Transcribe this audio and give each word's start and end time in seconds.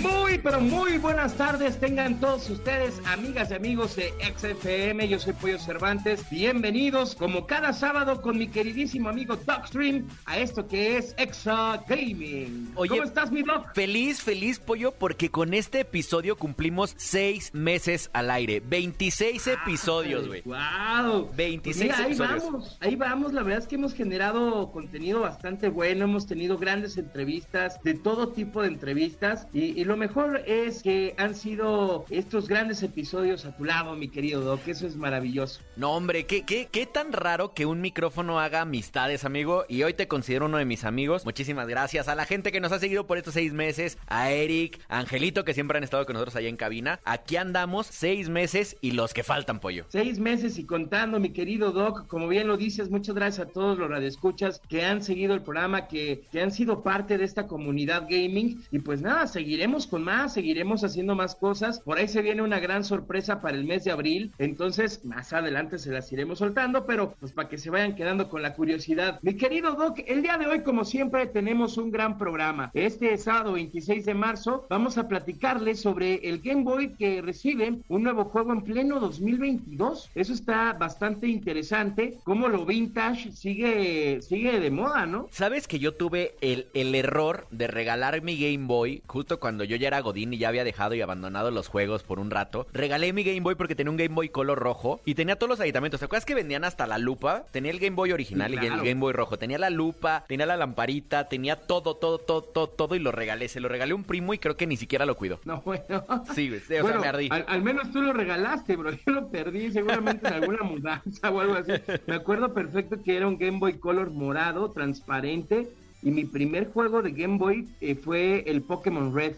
Muy, 0.00 0.38
pero 0.38 0.60
muy 0.60 0.98
buenas 0.98 1.34
tardes 1.34 1.78
tengan 1.80 2.20
todos 2.20 2.48
ustedes, 2.50 3.00
amigas 3.06 3.50
y 3.50 3.54
amigos 3.54 3.96
de 3.96 4.12
XFM. 4.36 5.08
Yo 5.08 5.18
soy 5.18 5.32
Pollo 5.32 5.58
Cervantes. 5.58 6.28
Bienvenidos, 6.30 7.14
como 7.16 7.46
cada 7.46 7.72
sábado, 7.72 8.22
con 8.22 8.38
mi 8.38 8.46
queridísimo 8.48 9.08
amigo 9.08 9.36
Dogstream 9.36 10.06
a 10.24 10.38
esto 10.38 10.68
que 10.68 10.98
es 10.98 11.14
Exa 11.18 11.82
Gaming. 11.88 12.72
Oye, 12.76 12.90
¿Cómo 12.90 13.02
estás, 13.02 13.32
mi 13.32 13.42
Doc? 13.42 13.74
Feliz, 13.74 14.22
feliz, 14.22 14.60
Pollo, 14.60 14.92
porque 14.92 15.30
con 15.30 15.52
este 15.52 15.80
episodio 15.80 16.36
cumplimos 16.36 16.94
seis 16.96 17.50
meses 17.52 18.10
al 18.12 18.30
aire. 18.30 18.60
26 18.60 19.46
episodios, 19.48 20.28
güey. 20.28 20.42
¡Wow! 20.44 21.30
26 21.36 21.92
ahí 21.92 22.04
episodios. 22.06 22.44
vamos, 22.44 22.76
ahí 22.80 22.94
vamos. 22.96 23.32
La 23.32 23.42
verdad 23.42 23.62
es 23.62 23.66
que 23.66 23.74
hemos 23.74 23.94
generado 23.94 24.70
contenido 24.70 25.20
bastante 25.20 25.68
bueno. 25.68 26.04
Hemos 26.04 26.26
tenido 26.26 26.56
grandes 26.56 26.96
entrevistas, 26.98 27.82
de 27.82 27.94
todo 27.94 28.28
tipo 28.28 28.62
de 28.62 28.68
entrevistas. 28.68 29.48
Y, 29.56 29.80
y 29.80 29.84
lo 29.84 29.96
mejor 29.96 30.42
es 30.46 30.82
que 30.82 31.14
han 31.16 31.34
sido 31.34 32.04
estos 32.10 32.46
grandes 32.46 32.82
episodios 32.82 33.46
a 33.46 33.56
tu 33.56 33.64
lado, 33.64 33.96
mi 33.96 34.08
querido 34.08 34.42
Doc. 34.42 34.68
Eso 34.68 34.86
es 34.86 34.96
maravilloso. 34.96 35.62
No, 35.76 35.92
hombre, 35.92 36.26
¿qué, 36.26 36.44
qué, 36.44 36.68
qué 36.70 36.84
tan 36.84 37.10
raro 37.10 37.54
que 37.54 37.64
un 37.64 37.80
micrófono 37.80 38.38
haga 38.38 38.60
amistades, 38.60 39.24
amigo. 39.24 39.64
Y 39.66 39.82
hoy 39.82 39.94
te 39.94 40.08
considero 40.08 40.44
uno 40.44 40.58
de 40.58 40.66
mis 40.66 40.84
amigos. 40.84 41.24
Muchísimas 41.24 41.68
gracias 41.68 42.06
a 42.06 42.14
la 42.14 42.26
gente 42.26 42.52
que 42.52 42.60
nos 42.60 42.70
ha 42.70 42.78
seguido 42.78 43.06
por 43.06 43.16
estos 43.16 43.32
seis 43.32 43.54
meses. 43.54 43.96
A 44.08 44.30
Eric, 44.30 44.78
a 44.88 44.98
Angelito, 44.98 45.46
que 45.46 45.54
siempre 45.54 45.78
han 45.78 45.84
estado 45.84 46.04
con 46.04 46.12
nosotros 46.12 46.36
allá 46.36 46.50
en 46.50 46.58
cabina. 46.58 47.00
Aquí 47.06 47.36
andamos 47.36 47.86
seis 47.86 48.28
meses 48.28 48.76
y 48.82 48.90
los 48.90 49.14
que 49.14 49.22
faltan, 49.22 49.60
Pollo. 49.60 49.86
Seis 49.88 50.18
meses 50.18 50.58
y 50.58 50.66
contando, 50.66 51.18
mi 51.18 51.30
querido 51.30 51.72
Doc. 51.72 52.06
Como 52.08 52.28
bien 52.28 52.46
lo 52.46 52.58
dices, 52.58 52.90
muchas 52.90 53.14
gracias 53.14 53.46
a 53.48 53.50
todos 53.50 53.78
los 53.78 53.88
radioescuchas 53.88 54.60
que 54.68 54.84
han 54.84 55.02
seguido 55.02 55.32
el 55.32 55.40
programa, 55.40 55.88
que, 55.88 56.24
que 56.30 56.42
han 56.42 56.50
sido 56.50 56.82
parte 56.82 57.16
de 57.16 57.24
esta 57.24 57.46
comunidad 57.46 58.02
gaming. 58.02 58.62
Y 58.70 58.80
pues 58.80 59.00
nada, 59.00 59.26
seguiremos 59.46 59.86
con 59.86 60.02
más, 60.02 60.34
seguiremos 60.34 60.82
haciendo 60.82 61.14
más 61.14 61.36
cosas. 61.36 61.78
Por 61.78 61.98
ahí 61.98 62.08
se 62.08 62.20
viene 62.20 62.42
una 62.42 62.58
gran 62.58 62.82
sorpresa 62.82 63.40
para 63.40 63.56
el 63.56 63.62
mes 63.62 63.84
de 63.84 63.92
abril. 63.92 64.32
Entonces, 64.38 65.04
más 65.04 65.32
adelante 65.32 65.78
se 65.78 65.92
las 65.92 66.10
iremos 66.10 66.40
soltando, 66.40 66.84
pero 66.84 67.14
pues 67.20 67.30
para 67.30 67.48
que 67.48 67.56
se 67.56 67.70
vayan 67.70 67.94
quedando 67.94 68.28
con 68.28 68.42
la 68.42 68.54
curiosidad. 68.54 69.20
Mi 69.22 69.36
querido 69.36 69.74
Doc, 69.74 70.00
el 70.04 70.22
día 70.22 70.36
de 70.36 70.48
hoy, 70.48 70.62
como 70.64 70.84
siempre, 70.84 71.28
tenemos 71.28 71.78
un 71.78 71.92
gran 71.92 72.18
programa. 72.18 72.72
Este 72.74 73.16
sábado 73.18 73.52
26 73.52 74.04
de 74.04 74.14
marzo 74.14 74.66
vamos 74.68 74.98
a 74.98 75.06
platicarles 75.06 75.78
sobre 75.78 76.28
el 76.28 76.40
Game 76.40 76.64
Boy 76.64 76.94
que 76.94 77.22
recibe 77.22 77.78
un 77.88 78.02
nuevo 78.02 78.24
juego 78.24 78.52
en 78.52 78.62
pleno 78.62 78.98
2022. 78.98 80.10
Eso 80.16 80.32
está 80.32 80.72
bastante 80.72 81.28
interesante. 81.28 82.18
Como 82.24 82.48
lo 82.48 82.66
vintage 82.66 83.30
sigue, 83.30 84.20
sigue 84.22 84.58
de 84.58 84.72
moda, 84.72 85.06
¿no? 85.06 85.28
¿Sabes 85.30 85.68
que 85.68 85.78
yo 85.78 85.94
tuve 85.94 86.34
el, 86.40 86.66
el 86.74 86.96
error 86.96 87.46
de 87.52 87.68
regalar 87.68 88.20
mi 88.22 88.36
Game 88.36 88.66
Boy 88.66 89.04
justo 89.06 89.35
cuando 89.38 89.64
yo 89.64 89.76
ya 89.76 89.88
era 89.88 90.00
Godín 90.00 90.32
y 90.34 90.38
ya 90.38 90.48
había 90.48 90.64
dejado 90.64 90.94
y 90.94 91.00
abandonado 91.00 91.50
los 91.50 91.68
juegos 91.68 92.02
por 92.02 92.18
un 92.18 92.30
rato? 92.30 92.66
Regalé 92.72 93.12
mi 93.12 93.24
Game 93.24 93.40
Boy 93.40 93.54
porque 93.54 93.74
tenía 93.74 93.90
un 93.90 93.96
Game 93.96 94.14
Boy 94.14 94.28
color 94.28 94.58
rojo 94.58 95.00
y 95.04 95.14
tenía 95.14 95.36
todos 95.36 95.50
los 95.50 95.60
aditamentos. 95.60 96.00
¿Te 96.00 96.06
acuerdas 96.06 96.24
que 96.24 96.34
vendían 96.34 96.64
hasta 96.64 96.86
la 96.86 96.98
lupa? 96.98 97.44
Tenía 97.50 97.70
el 97.70 97.78
Game 97.78 97.96
Boy 97.96 98.12
original 98.12 98.52
y 98.54 98.58
el. 98.58 98.76
Game 98.76 99.00
Boy 99.00 99.12
rojo. 99.12 99.38
Tenía 99.38 99.58
la 99.58 99.70
lupa, 99.70 100.24
tenía 100.28 100.46
la 100.46 100.56
lamparita, 100.56 101.28
tenía 101.28 101.56
todo, 101.56 101.96
todo, 101.96 102.18
todo, 102.18 102.42
todo, 102.42 102.68
todo 102.68 102.94
y 102.94 102.98
lo 102.98 103.12
regalé. 103.12 103.48
Se 103.48 103.60
lo 103.60 103.68
regalé 103.68 103.92
a 103.92 103.96
un 103.96 104.04
primo 104.04 104.34
y 104.34 104.38
creo 104.38 104.56
que 104.56 104.66
ni 104.66 104.76
siquiera 104.76 105.06
lo 105.06 105.16
cuidó. 105.16 105.40
No, 105.44 105.60
bueno. 105.62 106.04
Sí, 106.34 106.48
güey, 106.48 106.60
o 106.60 106.64
sea, 106.64 106.82
Bueno, 106.82 107.00
me 107.00 107.08
ardí. 107.08 107.28
Al, 107.30 107.44
al 107.48 107.62
menos 107.62 107.90
tú 107.92 108.00
lo 108.02 108.12
regalaste, 108.12 108.76
bro. 108.76 108.90
Yo 108.92 109.12
lo 109.12 109.28
perdí 109.28 109.70
seguramente 109.72 110.26
en 110.28 110.34
alguna 110.34 110.62
mudanza 110.62 111.30
o 111.30 111.40
algo 111.40 111.54
así. 111.54 111.72
Me 112.06 112.14
acuerdo 112.14 112.52
perfecto 112.54 113.02
que 113.02 113.16
era 113.16 113.26
un 113.26 113.38
Game 113.38 113.58
Boy 113.58 113.78
Color 113.78 114.10
morado, 114.10 114.70
transparente. 114.70 115.68
Y 116.06 116.12
mi 116.12 116.24
primer 116.24 116.70
juego 116.72 117.02
de 117.02 117.10
Game 117.10 117.36
Boy 117.36 117.66
eh, 117.80 117.96
fue 117.96 118.44
el 118.46 118.62
Pokémon 118.62 119.12
Red. 119.12 119.34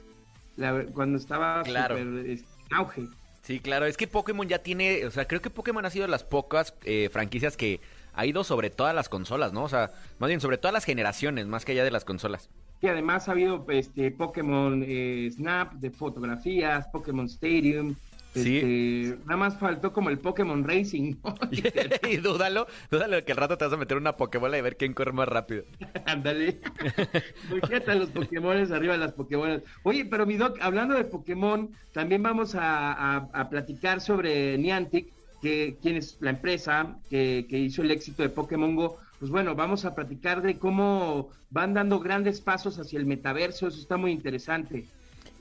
la- 0.57 0.85
cuando 0.93 1.17
estaba 1.17 1.63
Claro. 1.63 1.97
súper, 1.97 2.27
este, 2.31 2.49
en 2.71 2.77
auge. 2.77 3.03
Sí, 3.43 3.61
claro, 3.61 3.87
es 3.87 3.97
que 3.97 4.07
Pokémon 4.09 4.47
ya 4.49 4.59
tiene, 4.59 5.07
o 5.07 5.11
sea, 5.13 5.27
creo 5.29 5.41
que 5.41 5.49
Pokémon 5.51 5.87
ha 5.87 5.91
sido 5.91 6.05
de 6.05 6.11
las 6.11 6.25
pocas 6.25 6.75
eh, 6.85 7.09
franquicias 7.13 7.57
que 7.57 7.81
ha 8.13 8.27
ido 8.27 8.43
sobre 8.45 8.69
todas 8.69 8.93
las 8.95 9.09
consolas, 9.09 9.53
¿no? 9.53 9.63
O 9.63 9.69
sea, 9.69 9.93
más 10.19 10.27
bien 10.29 10.41
sobre 10.41 10.59
todas 10.59 10.75
las 10.75 10.85
generaciones, 10.85 11.47
más 11.47 11.65
que 11.65 11.73
allá 11.73 11.85
de 11.85 11.93
las 11.93 12.05
consolas. 12.05 12.51
Y 12.83 12.89
además 12.89 13.29
ha 13.29 13.33
habido 13.33 13.65
este 13.69 14.11
Pokémon 14.11 14.85
eh, 14.87 15.31
Snap 15.33 15.75
de 15.75 15.91
fotografías, 15.91 16.89
Pokémon 16.89 17.27
Stadium. 17.27 17.95
Sí. 18.43 18.57
este, 18.59 19.19
nada 19.25 19.37
más 19.37 19.59
faltó 19.59 19.93
como 19.93 20.11
el 20.11 20.19
Pokémon 20.19 20.65
Racing. 20.67 21.17
¿no? 21.25 21.35
y 22.11 22.17
dúdalo, 22.19 22.67
dúdalo 22.91 23.25
que 23.25 23.33
al 23.33 23.39
rato 23.39 23.57
te 23.59 23.65
vas 23.65 23.75
a 23.75 23.77
meter 23.77 23.97
una 23.97 24.17
Pokébola 24.17 24.59
y 24.59 24.61
ver 24.63 24.77
quién 24.77 24.95
corre 24.95 25.13
más 25.13 25.29
rápido. 25.29 25.65
Ándale. 26.07 26.61
A 27.89 27.95
los 27.95 28.11
Pokémones 28.11 28.71
arriba 28.71 28.93
de 28.95 28.99
las 28.99 29.13
Pokémones. 29.13 29.63
Oye, 29.83 30.05
pero 30.05 30.27
mi 30.27 30.37
doc, 30.37 30.59
hablando 30.61 30.95
de 30.95 31.05
Pokémon, 31.05 31.71
también 31.93 32.23
vamos 32.23 32.55
a, 32.55 32.93
a- 32.93 33.29
a 33.33 33.49
platicar 33.49 34.01
sobre 34.01 34.59
Niantic, 34.59 35.13
que 35.41 35.79
quien 35.81 35.97
es 35.97 36.19
la 36.21 36.31
empresa 36.31 36.99
que, 37.09 37.47
que 37.49 37.59
hizo 37.59 37.83
el 37.83 37.91
éxito 37.91 38.23
de 38.23 38.29
Pokémon 38.29 38.75
Go. 38.77 38.97
Pues 39.19 39.31
bueno, 39.31 39.55
vamos 39.55 39.85
a 39.85 39.95
platicar 39.95 40.43
de 40.43 40.59
cómo 40.59 41.31
van 41.51 41.75
dando 41.75 41.99
grandes 42.01 42.41
pasos 42.41 42.79
hacia 42.79 42.99
el 42.99 43.07
metaverso. 43.07 43.67
Eso 43.69 43.81
está 43.81 43.97
muy 43.97 44.13
interesante. 44.13 44.87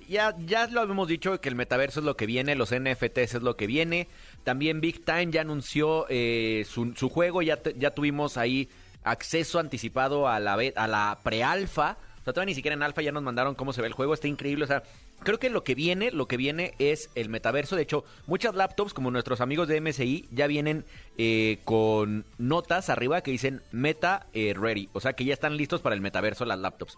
Ya, 0.07 0.35
ya 0.45 0.68
lo 0.68 0.81
habíamos 0.81 1.07
dicho 1.07 1.40
que 1.41 1.50
el 1.50 1.56
metaverso 1.56 2.00
es 2.00 2.06
lo 2.06 2.16
que 2.16 2.25
viene, 2.25 2.56
los 2.56 2.73
NFTs 2.73 3.35
es 3.35 3.41
lo 3.41 3.57
que 3.57 3.68
viene. 3.68 4.07
También 4.44 4.79
Big 4.79 5.03
Time 5.03 5.31
ya 5.31 5.41
anunció 5.41 6.06
eh, 6.09 6.66
su, 6.69 6.94
su 6.95 7.09
juego, 7.09 7.41
ya, 7.41 7.57
te- 7.57 7.75
ya 7.78 7.91
tuvimos 7.91 8.38
ahí 8.38 8.69
acceso 9.03 9.59
anticipado 9.59 10.28
a 10.28 10.40
la, 10.40 10.57
a 10.75 10.88
la 10.88 11.19
pre-alfa. 11.23 11.97
O 12.22 12.23
sea, 12.23 12.34
todavía 12.34 12.51
ni 12.51 12.56
siquiera 12.56 12.73
en 12.75 12.84
alfa 12.84 13.01
ya 13.01 13.12
nos 13.12 13.23
mandaron 13.23 13.56
cómo 13.56 13.73
se 13.73 13.81
ve 13.81 13.88
el 13.88 13.94
juego, 13.94 14.13
está 14.13 14.28
increíble. 14.28 14.63
O 14.63 14.67
sea, 14.67 14.84
creo 15.23 15.40
que 15.40 15.50
lo 15.50 15.63
que 15.63 15.75
viene, 15.75 16.12
lo 16.12 16.28
que 16.28 16.38
viene 16.38 16.73
es 16.79 17.09
el 17.16 17.28
metaverso. 17.29 17.75
De 17.75 17.81
hecho, 17.84 18.06
muchas 18.28 18.56
laptops, 18.56 18.94
como 18.94 19.12
nuestros 19.12 19.41
amigos 19.41 19.67
de 19.67 19.81
MSI, 19.81 20.28
ya 20.31 20.47
vienen 20.47 20.85
eh, 21.17 21.59
con 21.66 22.25
notas 22.38 22.90
arriba 22.90 23.22
que 23.22 23.31
dicen 23.31 23.62
Meta 23.72 24.28
eh, 24.34 24.53
Ready. 24.57 24.90
O 24.94 25.00
sea, 25.01 25.13
que 25.13 25.25
ya 25.25 25.34
están 25.34 25.57
listos 25.57 25.81
para 25.81 25.96
el 25.96 26.01
metaverso 26.01 26.46
las 26.46 26.59
laptops. 26.59 26.97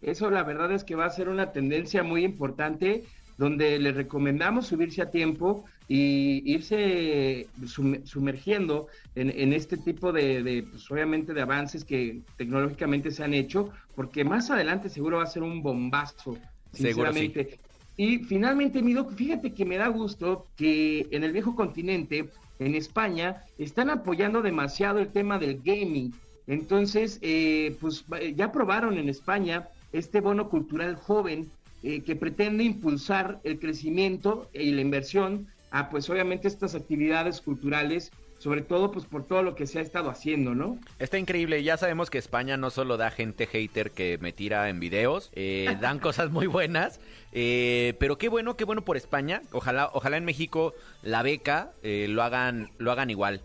Eso 0.00 0.30
la 0.30 0.44
verdad 0.44 0.72
es 0.72 0.84
que 0.84 0.94
va 0.94 1.06
a 1.06 1.10
ser 1.10 1.28
una 1.28 1.52
tendencia 1.52 2.02
muy 2.02 2.24
importante 2.24 3.04
donde 3.36 3.78
les 3.78 3.94
recomendamos 3.94 4.66
subirse 4.66 5.00
a 5.00 5.10
tiempo 5.10 5.64
y 5.86 6.42
irse 6.52 7.50
sum- 7.66 8.04
sumergiendo 8.04 8.88
en, 9.14 9.30
en 9.30 9.52
este 9.52 9.76
tipo 9.78 10.12
de, 10.12 10.42
de, 10.42 10.64
pues, 10.64 10.90
obviamente, 10.90 11.32
de 11.32 11.40
avances 11.42 11.84
que 11.84 12.22
tecnológicamente 12.36 13.10
se 13.12 13.22
han 13.24 13.34
hecho, 13.34 13.70
porque 13.94 14.24
más 14.24 14.50
adelante 14.50 14.88
seguro 14.88 15.18
va 15.18 15.22
a 15.22 15.26
ser 15.26 15.42
un 15.44 15.62
bombazo, 15.62 16.42
Seguro 16.72 17.12
sí. 17.12 17.32
sinceramente. 17.32 17.60
Y 17.96 18.24
finalmente, 18.24 18.82
mi 18.82 18.92
doc, 18.92 19.12
fíjate 19.14 19.52
que 19.54 19.64
me 19.64 19.76
da 19.76 19.88
gusto 19.88 20.50
que 20.56 21.08
en 21.10 21.24
el 21.24 21.32
viejo 21.32 21.54
continente, 21.54 22.32
en 22.58 22.74
España, 22.74 23.44
están 23.56 23.90
apoyando 23.90 24.42
demasiado 24.42 24.98
el 24.98 25.12
tema 25.12 25.38
del 25.38 25.60
gaming. 25.62 26.20
Entonces, 26.46 27.18
eh, 27.22 27.76
pues 27.80 28.04
ya 28.34 28.46
aprobaron 28.46 28.96
en 28.98 29.08
España 29.08 29.68
este 29.92 30.20
bono 30.20 30.48
cultural 30.48 30.96
joven 30.96 31.50
eh, 31.82 32.02
que 32.02 32.16
pretende 32.16 32.64
impulsar 32.64 33.40
el 33.44 33.58
crecimiento 33.58 34.48
y 34.52 34.70
la 34.72 34.80
inversión 34.80 35.46
a, 35.70 35.90
pues 35.90 36.08
obviamente, 36.10 36.48
estas 36.48 36.74
actividades 36.74 37.40
culturales, 37.40 38.10
sobre 38.38 38.62
todo, 38.62 38.90
pues 38.90 39.04
por 39.04 39.26
todo 39.26 39.42
lo 39.42 39.54
que 39.54 39.66
se 39.66 39.78
ha 39.78 39.82
estado 39.82 40.10
haciendo, 40.10 40.54
¿no? 40.54 40.78
Está 40.98 41.18
increíble, 41.18 41.62
ya 41.62 41.76
sabemos 41.76 42.08
que 42.08 42.18
España 42.18 42.56
no 42.56 42.70
solo 42.70 42.96
da 42.96 43.10
gente 43.10 43.46
hater 43.46 43.90
que 43.90 44.18
me 44.18 44.32
tira 44.32 44.68
en 44.68 44.80
videos, 44.80 45.30
eh, 45.34 45.76
dan 45.80 45.98
cosas 45.98 46.30
muy 46.30 46.46
buenas, 46.46 47.00
eh, 47.32 47.94
pero 47.98 48.16
qué 48.16 48.28
bueno, 48.28 48.56
qué 48.56 48.64
bueno 48.64 48.82
por 48.82 48.96
España. 48.96 49.42
Ojalá, 49.52 49.90
ojalá 49.92 50.16
en 50.16 50.24
México 50.24 50.74
la 51.02 51.22
beca 51.22 51.72
eh, 51.82 52.06
lo 52.08 52.22
hagan, 52.22 52.70
lo 52.78 52.92
hagan 52.92 53.10
igual, 53.10 53.42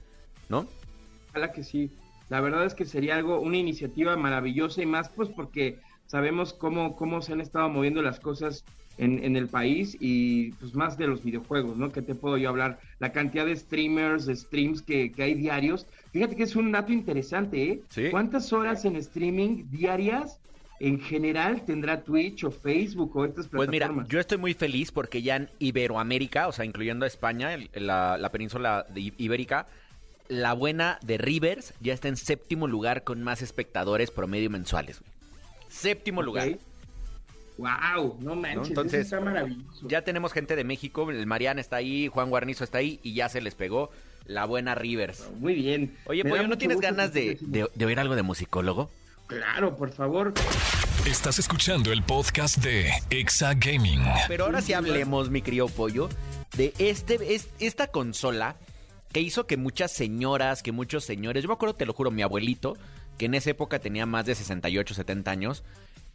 ¿no? 0.50 0.68
Ojalá 1.32 1.52
que 1.52 1.64
sí. 1.64 1.92
La 2.30 2.40
verdad 2.40 2.66
es 2.66 2.74
que 2.74 2.86
sería 2.86 3.16
algo, 3.16 3.40
una 3.42 3.58
iniciativa 3.58 4.16
maravillosa 4.16 4.82
y 4.82 4.86
más 4.86 5.10
pues 5.10 5.30
porque 5.30 5.80
sabemos 6.14 6.54
cómo, 6.54 6.96
cómo 6.96 7.24
se 7.24 7.34
han 7.34 7.42
estado 7.42 7.68
moviendo 7.70 8.04
las 8.04 8.20
cosas 8.20 8.64
en, 9.00 9.24
en 9.24 9.36
el 9.36 9.48
país 9.48 9.98
y 10.00 10.52
pues 10.60 10.76
más 10.76 10.96
de 10.96 11.08
los 11.08 11.24
videojuegos, 11.24 11.76
¿no? 11.76 11.92
¿Qué 11.92 12.04
te 12.04 12.14
puedo 12.14 12.38
yo 12.38 12.50
hablar? 12.50 12.80
La 13.00 13.12
cantidad 13.12 13.48
de 13.48 13.56
streamers, 13.56 14.28
de 14.28 14.36
streams 14.36 14.84
que, 14.84 15.12
que 15.12 15.24
hay 15.24 15.34
diarios. 15.34 15.88
Fíjate 16.12 16.36
que 16.36 16.44
es 16.44 16.56
un 16.56 16.72
dato 16.72 16.94
interesante, 16.94 17.64
¿eh? 17.64 17.82
Sí. 17.90 18.10
¿Cuántas 18.12 18.54
horas 18.54 18.86
en 18.86 18.96
streaming 18.96 19.64
diarias 19.72 20.40
en 20.80 21.00
general 21.00 21.66
tendrá 21.66 22.04
Twitch 22.04 22.44
o 22.44 22.52
Facebook 22.52 23.16
o 23.18 23.26
estas 23.26 23.48
Pues 23.48 23.68
mira, 23.70 23.88
plataformas? 23.88 24.10
yo 24.10 24.20
estoy 24.20 24.38
muy 24.38 24.54
feliz 24.54 24.92
porque 24.92 25.24
ya 25.24 25.38
en 25.38 25.50
Iberoamérica, 25.58 26.48
o 26.48 26.52
sea, 26.52 26.64
incluyendo 26.64 27.06
a 27.06 27.08
España, 27.08 27.56
el- 27.56 27.72
la, 27.74 28.20
la 28.20 28.30
península 28.32 28.86
de 28.94 29.12
ibérica, 29.18 29.66
la 30.28 30.54
buena 30.54 31.00
de 31.04 31.18
Rivers 31.18 31.74
ya 31.82 31.94
está 31.94 32.08
en 32.08 32.18
séptimo 32.18 32.68
lugar 32.68 33.04
con 33.04 33.24
más 33.24 33.42
espectadores 33.42 34.12
promedio 34.12 34.52
mensuales. 34.52 35.00
güey. 35.00 35.13
Séptimo 35.74 36.22
lugar. 36.22 36.50
Wow, 37.58 38.18
no 38.20 38.36
manches, 38.36 38.56
¿no? 38.56 38.62
eso 38.64 38.70
Entonces, 38.72 39.02
está 39.02 39.20
maravilloso. 39.22 39.88
Ya 39.88 40.02
tenemos 40.04 40.34
gente 40.34 40.56
de 40.56 40.64
México, 40.64 41.10
el 41.12 41.26
Mariana 41.28 41.62
está 41.62 41.76
ahí, 41.78 42.08
Juan 42.08 42.30
Guarnizo 42.30 42.64
está 42.64 42.80
ahí 42.80 43.00
y 43.04 43.14
ya 43.14 43.30
se 43.30 43.42
les 43.42 43.54
pegó 43.54 43.92
la 44.26 44.46
buena 44.46 44.74
Rivers. 44.74 45.30
Muy 45.38 45.54
bien. 45.54 45.96
Oye, 46.06 46.24
Pollo, 46.26 46.48
¿no 46.48 46.58
tienes 46.58 46.80
ganas 46.80 47.14
de, 47.14 47.38
de, 47.42 47.70
de 47.74 47.86
oír 47.86 48.00
algo 48.00 48.16
de 48.16 48.24
musicólogo? 48.24 48.90
Claro, 49.28 49.76
por 49.76 49.92
favor. 49.92 50.34
Estás 51.06 51.38
escuchando 51.38 51.92
el 51.92 52.02
podcast 52.02 52.58
de 52.58 52.90
Exa 53.12 53.54
Gaming. 53.54 54.02
Pero 54.28 54.46
ahora 54.46 54.62
sí 54.62 54.74
hablemos, 54.74 55.30
mi 55.30 55.42
querido 55.42 55.68
Pollo, 55.68 56.10
de 56.58 56.74
este, 56.80 57.36
es- 57.36 57.50
esta 57.60 57.88
consola 57.88 58.56
que 59.12 59.20
hizo 59.22 59.46
que 59.46 59.58
muchas 59.58 59.92
señoras, 59.92 60.64
que 60.64 60.72
muchos 60.72 61.04
señores, 61.04 61.44
yo 61.44 61.50
me 61.50 61.54
acuerdo, 61.54 61.76
te 61.76 61.86
lo 61.86 61.94
juro, 61.94 62.10
mi 62.10 62.24
abuelito, 62.24 62.76
que 63.18 63.26
en 63.26 63.34
esa 63.34 63.52
época 63.52 63.80
tenía 63.80 64.06
más 64.06 64.26
de 64.26 64.36
68, 64.36 64.94
70 64.94 65.32
años, 65.32 65.64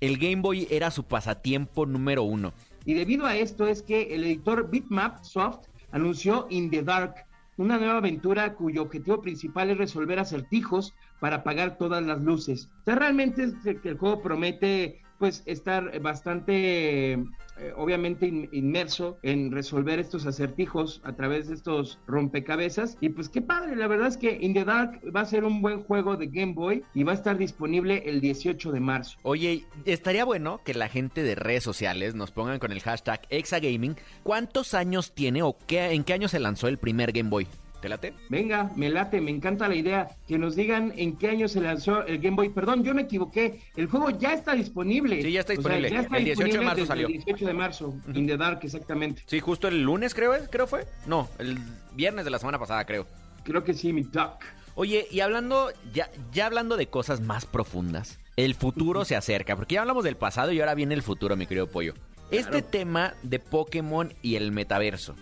el 0.00 0.18
Game 0.18 0.42
Boy 0.42 0.68
era 0.70 0.90
su 0.90 1.04
pasatiempo 1.04 1.86
número 1.86 2.22
uno. 2.22 2.52
Y 2.84 2.94
debido 2.94 3.26
a 3.26 3.36
esto 3.36 3.66
es 3.66 3.82
que 3.82 4.14
el 4.14 4.24
editor 4.24 4.70
Bitmap 4.70 5.22
Soft 5.24 5.66
anunció 5.90 6.46
In 6.50 6.70
the 6.70 6.82
Dark, 6.82 7.26
una 7.56 7.76
nueva 7.76 7.96
aventura 7.98 8.54
cuyo 8.54 8.82
objetivo 8.82 9.20
principal 9.20 9.70
es 9.70 9.78
resolver 9.78 10.18
acertijos 10.18 10.94
para 11.20 11.36
apagar 11.36 11.76
todas 11.76 12.04
las 12.04 12.20
luces. 12.20 12.70
O 12.82 12.84
sea, 12.84 12.94
realmente 12.94 13.52
el 13.64 13.98
juego 13.98 14.22
promete 14.22 15.02
pues 15.18 15.42
estar 15.46 16.00
bastante 16.00 17.12
eh, 17.12 17.72
obviamente 17.76 18.26
in- 18.26 18.48
inmerso 18.52 19.18
en 19.22 19.50
resolver 19.50 19.98
estos 19.98 20.26
acertijos 20.26 21.00
a 21.04 21.16
través 21.16 21.48
de 21.48 21.54
estos 21.54 21.98
rompecabezas 22.06 22.96
y 23.00 23.08
pues 23.08 23.28
qué 23.28 23.42
padre, 23.42 23.74
la 23.74 23.88
verdad 23.88 24.06
es 24.08 24.16
que 24.16 24.38
In 24.40 24.54
the 24.54 24.64
Dark 24.64 25.00
va 25.14 25.22
a 25.22 25.24
ser 25.24 25.44
un 25.44 25.60
buen 25.60 25.82
juego 25.82 26.16
de 26.16 26.28
Game 26.28 26.52
Boy 26.54 26.84
y 26.94 27.02
va 27.02 27.12
a 27.12 27.14
estar 27.16 27.36
disponible 27.36 28.02
el 28.06 28.20
18 28.20 28.70
de 28.70 28.80
marzo. 28.80 29.18
Oye, 29.22 29.64
estaría 29.84 30.24
bueno 30.24 30.60
que 30.64 30.74
la 30.74 30.88
gente 30.88 31.22
de 31.22 31.34
redes 31.34 31.64
sociales 31.64 32.14
nos 32.14 32.30
pongan 32.30 32.58
con 32.60 32.70
el 32.70 32.80
hashtag 32.80 33.22
Exagaming 33.30 33.96
cuántos 34.22 34.74
años 34.74 35.12
tiene 35.12 35.42
o 35.42 35.56
qué, 35.66 35.90
en 35.92 36.04
qué 36.04 36.12
año 36.12 36.28
se 36.28 36.38
lanzó 36.38 36.68
el 36.68 36.78
primer 36.78 37.10
Game 37.12 37.30
Boy. 37.30 37.48
¿Te 37.80 37.88
late? 37.88 38.12
Venga, 38.28 38.72
me 38.74 38.90
late, 38.90 39.20
me 39.20 39.30
encanta 39.30 39.68
la 39.68 39.76
idea. 39.76 40.08
Que 40.26 40.36
nos 40.36 40.56
digan 40.56 40.92
en 40.96 41.16
qué 41.16 41.28
año 41.28 41.46
se 41.46 41.60
lanzó 41.60 42.04
el 42.06 42.18
Game 42.18 42.34
Boy. 42.36 42.48
Perdón, 42.48 42.82
yo 42.82 42.92
me 42.92 43.02
equivoqué. 43.02 43.60
El 43.76 43.86
juego 43.86 44.10
ya 44.10 44.32
está 44.32 44.54
disponible. 44.54 45.22
Sí, 45.22 45.30
ya 45.30 45.40
está 45.40 45.52
O 45.52 45.62
sea, 45.62 45.76
disponible. 45.76 45.90
ya 45.90 46.00
está 46.00 46.16
El 46.16 46.24
18 46.24 46.58
de 46.58 46.64
marzo 46.64 46.86
salió. 46.86 47.06
El 47.06 47.12
18 47.12 47.46
de 47.46 47.52
marzo, 47.54 47.94
In 48.14 48.26
the 48.26 48.36
Dark, 48.36 48.60
exactamente. 48.62 49.22
Sí, 49.26 49.38
justo 49.38 49.68
el 49.68 49.82
lunes 49.82 50.12
creo, 50.14 50.34
¿eh? 50.34 50.42
creo 50.50 50.66
fue. 50.66 50.86
No, 51.06 51.28
el 51.38 51.56
viernes 51.94 52.24
de 52.24 52.30
la 52.32 52.38
semana 52.40 52.58
pasada 52.58 52.84
creo. 52.84 53.06
Creo 53.44 53.62
que 53.62 53.74
sí, 53.74 53.92
mi 53.92 54.02
Doc. 54.02 54.42
Oye, 54.74 55.06
y 55.10 55.20
hablando, 55.20 55.70
ya, 55.92 56.10
ya 56.32 56.46
hablando 56.46 56.76
de 56.76 56.88
cosas 56.88 57.20
más 57.20 57.46
profundas, 57.46 58.18
el 58.36 58.54
futuro 58.54 59.04
se 59.04 59.16
acerca, 59.16 59.56
porque 59.56 59.76
ya 59.76 59.80
hablamos 59.82 60.04
del 60.04 60.16
pasado 60.16 60.52
y 60.52 60.60
ahora 60.60 60.74
viene 60.74 60.94
el 60.94 61.02
futuro, 61.02 61.36
mi 61.36 61.46
querido 61.46 61.68
pollo. 61.68 61.94
Este 62.30 62.60
tema 62.62 63.14
de 63.22 63.38
Pokémon 63.38 64.12
y 64.22 64.34
el 64.36 64.52
metaverso. 64.52 65.14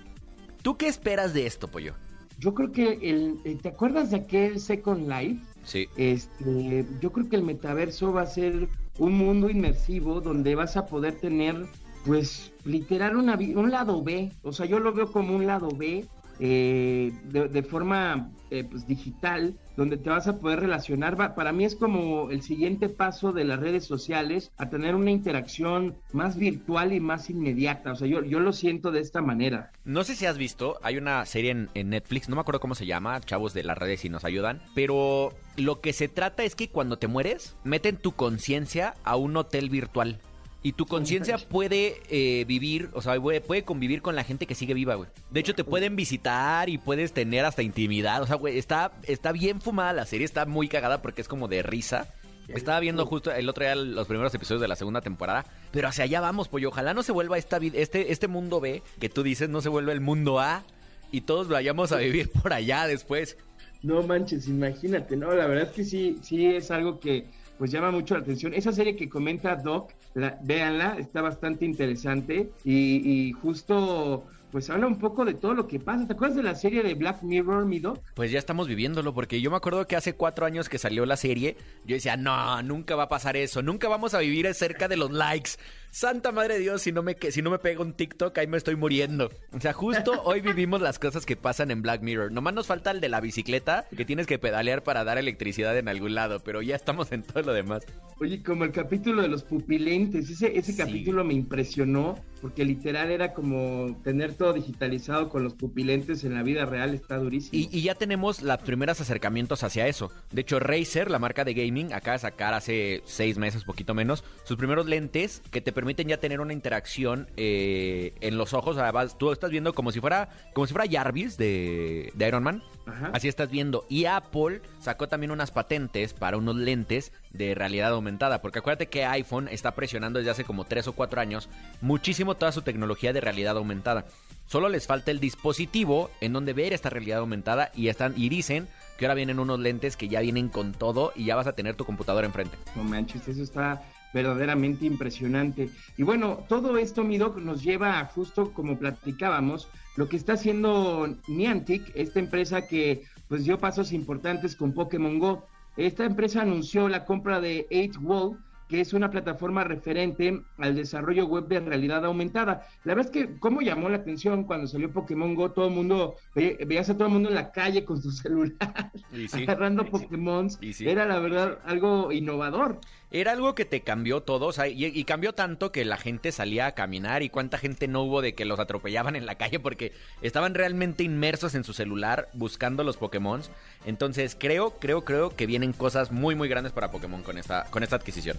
¿Tú 0.62 0.76
qué 0.76 0.88
esperas 0.88 1.32
de 1.32 1.46
esto, 1.46 1.68
pollo? 1.68 1.94
Yo 2.38 2.54
creo 2.54 2.72
que 2.72 2.98
el. 3.02 3.38
eh, 3.44 3.56
¿Te 3.60 3.68
acuerdas 3.68 4.10
de 4.10 4.18
aquel 4.18 4.60
Second 4.60 5.08
Life? 5.08 5.42
Sí. 5.64 5.88
Este, 5.96 6.86
yo 7.00 7.10
creo 7.10 7.28
que 7.28 7.36
el 7.36 7.42
metaverso 7.42 8.12
va 8.12 8.22
a 8.22 8.26
ser 8.26 8.68
un 8.98 9.12
mundo 9.14 9.50
inmersivo 9.50 10.20
donde 10.20 10.54
vas 10.54 10.76
a 10.76 10.86
poder 10.86 11.14
tener, 11.16 11.66
pues, 12.04 12.52
literal 12.64 13.16
una, 13.16 13.34
un 13.36 13.70
lado 13.70 14.02
B. 14.02 14.32
O 14.42 14.52
sea, 14.52 14.66
yo 14.66 14.78
lo 14.78 14.92
veo 14.92 15.10
como 15.10 15.34
un 15.34 15.46
lado 15.46 15.68
B 15.68 16.06
eh, 16.38 17.12
de, 17.24 17.48
de 17.48 17.62
forma 17.62 18.30
eh, 18.50 18.64
pues, 18.64 18.86
digital, 18.86 19.54
donde 19.76 19.96
te 19.96 20.10
vas 20.10 20.26
a 20.26 20.38
poder 20.38 20.60
relacionar. 20.60 21.34
Para 21.34 21.52
mí 21.52 21.64
es 21.64 21.74
como 21.74 22.30
el 22.30 22.42
siguiente 22.42 22.88
paso 22.88 23.32
de 23.32 23.44
las 23.44 23.60
redes 23.60 23.84
sociales 23.84 24.50
a 24.56 24.68
tener 24.68 24.94
una 24.94 25.10
interacción 25.10 25.96
más 26.12 26.36
virtual 26.36 26.92
y 26.92 27.00
más 27.00 27.30
inmediata. 27.30 27.92
O 27.92 27.96
sea, 27.96 28.08
yo, 28.08 28.22
yo 28.24 28.40
lo 28.40 28.52
siento 28.52 28.90
de 28.90 29.00
esta 29.00 29.22
manera. 29.22 29.70
No 29.84 30.04
sé 30.04 30.14
si 30.14 30.26
has 30.26 30.38
visto, 30.38 30.78
hay 30.82 30.96
una 30.96 31.24
serie 31.26 31.50
en, 31.50 31.68
en 31.74 31.90
Netflix, 31.90 32.28
no 32.28 32.36
me 32.36 32.40
acuerdo 32.40 32.60
cómo 32.60 32.74
se 32.74 32.86
llama, 32.86 33.20
chavos 33.20 33.54
de 33.54 33.62
las 33.62 33.78
redes 33.78 34.00
si 34.00 34.08
nos 34.08 34.24
ayudan, 34.24 34.60
pero 34.74 35.32
lo 35.56 35.80
que 35.80 35.92
se 35.92 36.08
trata 36.08 36.44
es 36.44 36.54
que 36.54 36.68
cuando 36.68 36.98
te 36.98 37.06
mueres, 37.06 37.56
meten 37.64 37.96
tu 37.96 38.12
conciencia 38.12 38.94
a 39.04 39.16
un 39.16 39.36
hotel 39.36 39.70
virtual. 39.70 40.18
Y 40.66 40.72
tu 40.72 40.84
conciencia 40.84 41.38
puede 41.38 42.02
eh, 42.10 42.44
vivir, 42.44 42.88
o 42.92 43.00
sea, 43.00 43.20
puede, 43.20 43.40
puede 43.40 43.62
convivir 43.62 44.02
con 44.02 44.16
la 44.16 44.24
gente 44.24 44.48
que 44.48 44.56
sigue 44.56 44.74
viva, 44.74 44.96
güey. 44.96 45.08
De 45.30 45.38
hecho, 45.38 45.54
te 45.54 45.62
pueden 45.62 45.94
visitar 45.94 46.68
y 46.68 46.76
puedes 46.76 47.12
tener 47.12 47.44
hasta 47.44 47.62
intimidad. 47.62 48.20
O 48.20 48.26
sea, 48.26 48.34
güey, 48.34 48.58
está, 48.58 48.90
está 49.04 49.30
bien 49.30 49.60
fumada 49.60 49.92
la 49.92 50.06
serie, 50.06 50.24
está 50.24 50.44
muy 50.44 50.66
cagada 50.66 51.02
porque 51.02 51.20
es 51.20 51.28
como 51.28 51.46
de 51.46 51.62
risa. 51.62 52.12
Estaba 52.48 52.80
viendo 52.80 53.06
justo 53.06 53.30
el 53.30 53.48
otro 53.48 53.62
día 53.62 53.76
los 53.76 54.08
primeros 54.08 54.34
episodios 54.34 54.60
de 54.60 54.66
la 54.66 54.74
segunda 54.74 55.00
temporada, 55.02 55.46
pero 55.70 55.86
hacia 55.86 56.02
allá 56.02 56.20
vamos, 56.20 56.48
pues 56.48 56.64
ojalá 56.64 56.94
no 56.94 57.04
se 57.04 57.12
vuelva 57.12 57.38
esta 57.38 57.58
este 57.58 58.10
este 58.10 58.26
mundo 58.26 58.58
B 58.58 58.82
que 58.98 59.08
tú 59.08 59.22
dices 59.22 59.48
no 59.48 59.60
se 59.60 59.68
vuelva 59.68 59.92
el 59.92 60.00
mundo 60.00 60.40
A 60.40 60.64
y 61.12 61.20
todos 61.20 61.46
vayamos 61.46 61.92
a 61.92 61.98
vivir 61.98 62.28
por 62.42 62.52
allá 62.52 62.88
después. 62.88 63.38
No 63.84 64.02
manches, 64.02 64.48
imagínate, 64.48 65.16
no, 65.16 65.32
la 65.32 65.46
verdad 65.46 65.68
es 65.68 65.76
que 65.76 65.84
sí, 65.84 66.18
sí 66.22 66.44
es 66.44 66.72
algo 66.72 66.98
que 66.98 67.28
pues 67.58 67.70
llama 67.70 67.90
mucho 67.90 68.14
la 68.14 68.20
atención. 68.20 68.52
Esa 68.54 68.72
serie 68.72 68.96
que 68.96 69.08
comenta 69.08 69.54
Doc, 69.56 69.92
la, 70.16 70.38
véanla, 70.42 70.96
está 70.98 71.20
bastante 71.22 71.64
interesante 71.64 72.50
y, 72.64 73.28
y 73.28 73.32
justo 73.32 74.24
pues 74.50 74.70
habla 74.70 74.86
un 74.86 74.98
poco 74.98 75.24
de 75.26 75.34
todo 75.34 75.52
lo 75.52 75.66
que 75.66 75.78
pasa. 75.78 76.06
¿Te 76.06 76.14
acuerdas 76.14 76.36
de 76.36 76.42
la 76.42 76.54
serie 76.54 76.82
de 76.82 76.94
Black 76.94 77.22
Mirror, 77.22 77.66
mi 77.66 77.78
Doc? 77.78 78.00
Pues 78.14 78.30
ya 78.30 78.38
estamos 78.38 78.68
viviéndolo, 78.68 79.12
porque 79.12 79.40
yo 79.40 79.50
me 79.50 79.58
acuerdo 79.58 79.86
que 79.86 79.96
hace 79.96 80.14
cuatro 80.14 80.46
años 80.46 80.70
que 80.70 80.78
salió 80.78 81.04
la 81.04 81.18
serie, 81.18 81.58
yo 81.84 81.94
decía, 81.94 82.16
no, 82.16 82.62
nunca 82.62 82.96
va 82.96 83.02
a 83.04 83.08
pasar 83.08 83.36
eso, 83.36 83.60
nunca 83.60 83.88
vamos 83.88 84.14
a 84.14 84.20
vivir 84.20 84.52
cerca 84.54 84.88
de 84.88 84.96
los 84.96 85.10
likes. 85.10 85.50
Santa 85.96 86.30
madre 86.30 86.56
de 86.56 86.60
Dios, 86.60 86.82
si 86.82 86.92
no 86.92 87.02
me 87.02 87.14
que- 87.16 87.32
si 87.32 87.40
no 87.40 87.48
me 87.50 87.58
pega 87.58 87.80
un 87.80 87.94
TikTok, 87.94 88.36
ahí 88.36 88.46
me 88.46 88.58
estoy 88.58 88.76
muriendo. 88.76 89.30
O 89.54 89.60
sea, 89.62 89.72
justo 89.72 90.12
hoy 90.26 90.42
vivimos 90.42 90.82
las 90.82 90.98
cosas 90.98 91.24
que 91.24 91.36
pasan 91.36 91.70
en 91.70 91.80
Black 91.80 92.02
Mirror. 92.02 92.30
Nomás 92.32 92.52
nos 92.52 92.66
falta 92.66 92.90
el 92.90 93.00
de 93.00 93.08
la 93.08 93.22
bicicleta, 93.22 93.86
que 93.96 94.04
tienes 94.04 94.26
que 94.26 94.38
pedalear 94.38 94.82
para 94.82 95.04
dar 95.04 95.16
electricidad 95.16 95.74
en 95.78 95.88
algún 95.88 96.14
lado, 96.14 96.40
pero 96.40 96.60
ya 96.60 96.76
estamos 96.76 97.12
en 97.12 97.22
todo 97.22 97.42
lo 97.44 97.54
demás. 97.54 97.82
Oye, 98.20 98.42
como 98.42 98.64
el 98.64 98.72
capítulo 98.72 99.22
de 99.22 99.28
los 99.28 99.42
pupilentes, 99.42 100.28
ese, 100.28 100.58
ese 100.58 100.72
Sí. 100.72 100.78
capítulo 100.78 101.24
me 101.24 101.32
impresionó 101.32 102.18
porque 102.42 102.64
literal 102.66 103.10
era 103.10 103.32
como 103.32 103.98
tener 104.04 104.34
todo 104.34 104.52
digitalizado 104.52 105.30
con 105.30 105.42
los 105.42 105.54
pupilentes 105.54 106.22
en 106.24 106.34
la 106.34 106.42
vida 106.42 106.66
real, 106.66 106.94
está 106.94 107.16
durísimo. 107.16 107.52
Y, 107.58 107.68
y 107.76 107.82
ya 107.82 107.94
tenemos 107.94 108.42
los 108.42 108.58
primeros 108.58 109.00
acercamientos 109.00 109.62
hacia 109.64 109.86
eso. 109.88 110.12
De 110.30 110.42
hecho, 110.42 110.60
Razer, 110.60 111.10
la 111.10 111.18
marca 111.18 111.44
de 111.44 111.54
gaming, 111.54 111.94
acaba 111.94 112.12
de 112.12 112.18
sacar 112.20 112.52
hace 112.52 113.02
seis 113.06 113.38
meses, 113.38 113.64
poquito 113.64 113.94
menos, 113.94 114.22
sus 114.44 114.58
primeros 114.58 114.86
lentes 114.86 115.42
que 115.50 115.60
te 115.62 115.72
permiten 115.72 115.85
ya 115.94 116.18
tener 116.18 116.40
una 116.40 116.52
interacción 116.52 117.28
eh, 117.36 118.14
en 118.20 118.38
los 118.38 118.54
ojos. 118.54 118.76
Además, 118.78 119.16
tú 119.18 119.32
estás 119.32 119.50
viendo 119.50 119.74
como 119.74 119.92
si 119.92 120.00
fuera, 120.00 120.28
como 120.52 120.66
si 120.66 120.72
fuera 120.72 120.90
Jarvis 120.90 121.36
de, 121.36 122.12
de 122.14 122.28
Iron 122.28 122.42
Man. 122.42 122.62
Ajá. 122.86 123.10
Así 123.12 123.28
estás 123.28 123.50
viendo. 123.50 123.84
Y 123.88 124.04
Apple 124.04 124.62
sacó 124.80 125.08
también 125.08 125.30
unas 125.30 125.50
patentes 125.50 126.14
para 126.14 126.36
unos 126.36 126.56
lentes 126.56 127.12
de 127.30 127.54
realidad 127.54 127.92
aumentada. 127.92 128.42
Porque 128.42 128.60
acuérdate 128.60 128.88
que 128.88 129.04
iPhone 129.04 129.48
está 129.48 129.74
presionando 129.74 130.18
desde 130.18 130.30
hace 130.30 130.44
como 130.44 130.64
3 130.64 130.88
o 130.88 130.92
4 130.92 131.20
años 131.20 131.48
muchísimo 131.80 132.36
toda 132.36 132.52
su 132.52 132.62
tecnología 132.62 133.12
de 133.12 133.20
realidad 133.20 133.56
aumentada. 133.56 134.06
Solo 134.46 134.68
les 134.68 134.86
falta 134.86 135.10
el 135.10 135.18
dispositivo 135.18 136.10
en 136.20 136.32
donde 136.32 136.52
ver 136.52 136.72
esta 136.72 136.88
realidad 136.88 137.18
aumentada 137.18 137.72
y 137.74 137.88
están 137.88 138.14
y 138.16 138.28
dicen 138.28 138.68
que 138.96 139.04
ahora 139.04 139.14
vienen 139.14 139.40
unos 139.40 139.58
lentes 139.58 139.96
que 139.96 140.08
ya 140.08 140.20
vienen 140.20 140.48
con 140.48 140.72
todo 140.72 141.12
y 141.16 141.24
ya 141.24 141.36
vas 141.36 141.48
a 141.48 141.54
tener 141.54 141.74
tu 141.74 141.84
computadora 141.84 142.26
enfrente. 142.26 142.56
No 142.76 142.84
manches, 142.84 143.26
eso 143.26 143.42
está 143.42 143.82
verdaderamente 144.12 144.86
impresionante. 144.86 145.70
Y 145.96 146.02
bueno, 146.02 146.44
todo 146.48 146.78
esto, 146.78 147.04
mi 147.04 147.18
doc, 147.18 147.38
nos 147.38 147.62
lleva 147.62 147.98
a 148.00 148.06
justo 148.06 148.52
como 148.52 148.78
platicábamos, 148.78 149.68
lo 149.96 150.08
que 150.08 150.16
está 150.16 150.34
haciendo 150.34 151.16
Niantic, 151.28 151.90
esta 151.94 152.18
empresa 152.20 152.66
que 152.66 153.02
pues 153.28 153.44
dio 153.44 153.58
pasos 153.58 153.92
importantes 153.92 154.54
con 154.56 154.72
Pokémon 154.72 155.18
Go. 155.18 155.46
Esta 155.76 156.04
empresa 156.04 156.42
anunció 156.42 156.88
la 156.88 157.04
compra 157.04 157.40
de 157.40 157.66
8Wall, 157.70 158.38
que 158.68 158.80
es 158.80 158.92
una 158.94 159.10
plataforma 159.10 159.62
referente 159.62 160.42
al 160.58 160.74
desarrollo 160.74 161.26
web 161.26 161.46
de 161.46 161.60
realidad 161.60 162.04
aumentada. 162.04 162.66
La 162.84 162.94
verdad 162.94 163.12
es 163.14 163.26
que, 163.26 163.38
¿cómo 163.38 163.60
llamó 163.60 163.88
la 163.88 163.98
atención 163.98 164.42
cuando 164.44 164.66
salió 164.66 164.90
Pokémon 164.90 165.34
Go? 165.36 165.52
Todo 165.52 165.68
el 165.68 165.74
mundo, 165.74 166.16
ve- 166.34 166.58
veías 166.66 166.90
a 166.90 166.94
todo 166.94 167.06
el 167.06 167.12
mundo 167.12 167.28
en 167.28 167.36
la 167.36 167.52
calle 167.52 167.84
con 167.84 168.02
su 168.02 168.10
celular, 168.12 168.90
Y 169.12 169.28
sí. 169.28 169.42
agarrando 169.44 169.86
Pokémon. 169.86 170.50
Sí. 170.50 170.72
Era 170.88 171.06
la 171.06 171.20
verdad 171.20 171.58
algo 171.64 172.10
innovador. 172.10 172.80
Era 173.12 173.32
algo 173.32 173.54
que 173.54 173.64
te 173.64 173.82
cambió 173.82 174.22
todo, 174.22 174.46
o 174.46 174.52
sea, 174.52 174.66
y, 174.66 174.84
y 174.84 175.04
cambió 175.04 175.32
tanto 175.32 175.70
que 175.70 175.84
la 175.84 175.96
gente 175.96 176.32
salía 176.32 176.66
a 176.66 176.72
caminar 176.72 177.22
y 177.22 177.28
cuánta 177.30 177.56
gente 177.56 177.86
no 177.86 178.02
hubo 178.02 178.20
de 178.20 178.34
que 178.34 178.44
los 178.44 178.58
atropellaban 178.58 179.14
en 179.14 179.26
la 179.26 179.36
calle 179.36 179.60
porque 179.60 179.92
estaban 180.22 180.54
realmente 180.54 181.04
inmersos 181.04 181.54
en 181.54 181.62
su 181.62 181.72
celular 181.72 182.28
buscando 182.32 182.82
los 182.82 182.96
Pokémon. 182.96 183.42
Entonces 183.84 184.36
creo, 184.38 184.78
creo, 184.80 185.04
creo 185.04 185.30
que 185.30 185.46
vienen 185.46 185.72
cosas 185.72 186.10
muy, 186.10 186.34
muy 186.34 186.48
grandes 186.48 186.72
para 186.72 186.90
Pokémon 186.90 187.22
con 187.22 187.38
esta, 187.38 187.64
con 187.70 187.84
esta 187.84 187.94
adquisición. 187.96 188.36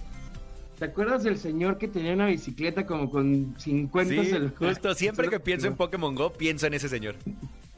¿Te 0.78 0.86
acuerdas 0.86 1.24
del 1.24 1.38
señor 1.38 1.78
que 1.78 1.88
tenía 1.88 2.14
una 2.14 2.28
bicicleta 2.28 2.86
como 2.86 3.10
con 3.10 3.56
50 3.58 4.24
Sí, 4.24 4.30
cel- 4.32 4.54
justo 4.56 4.94
siempre 4.94 5.30
que 5.30 5.40
pienso 5.40 5.68
en 5.68 5.76
Pokémon 5.78 6.14
Go, 6.14 6.34
pienso 6.34 6.68
en 6.68 6.74
ese 6.74 6.90
señor. 6.90 7.16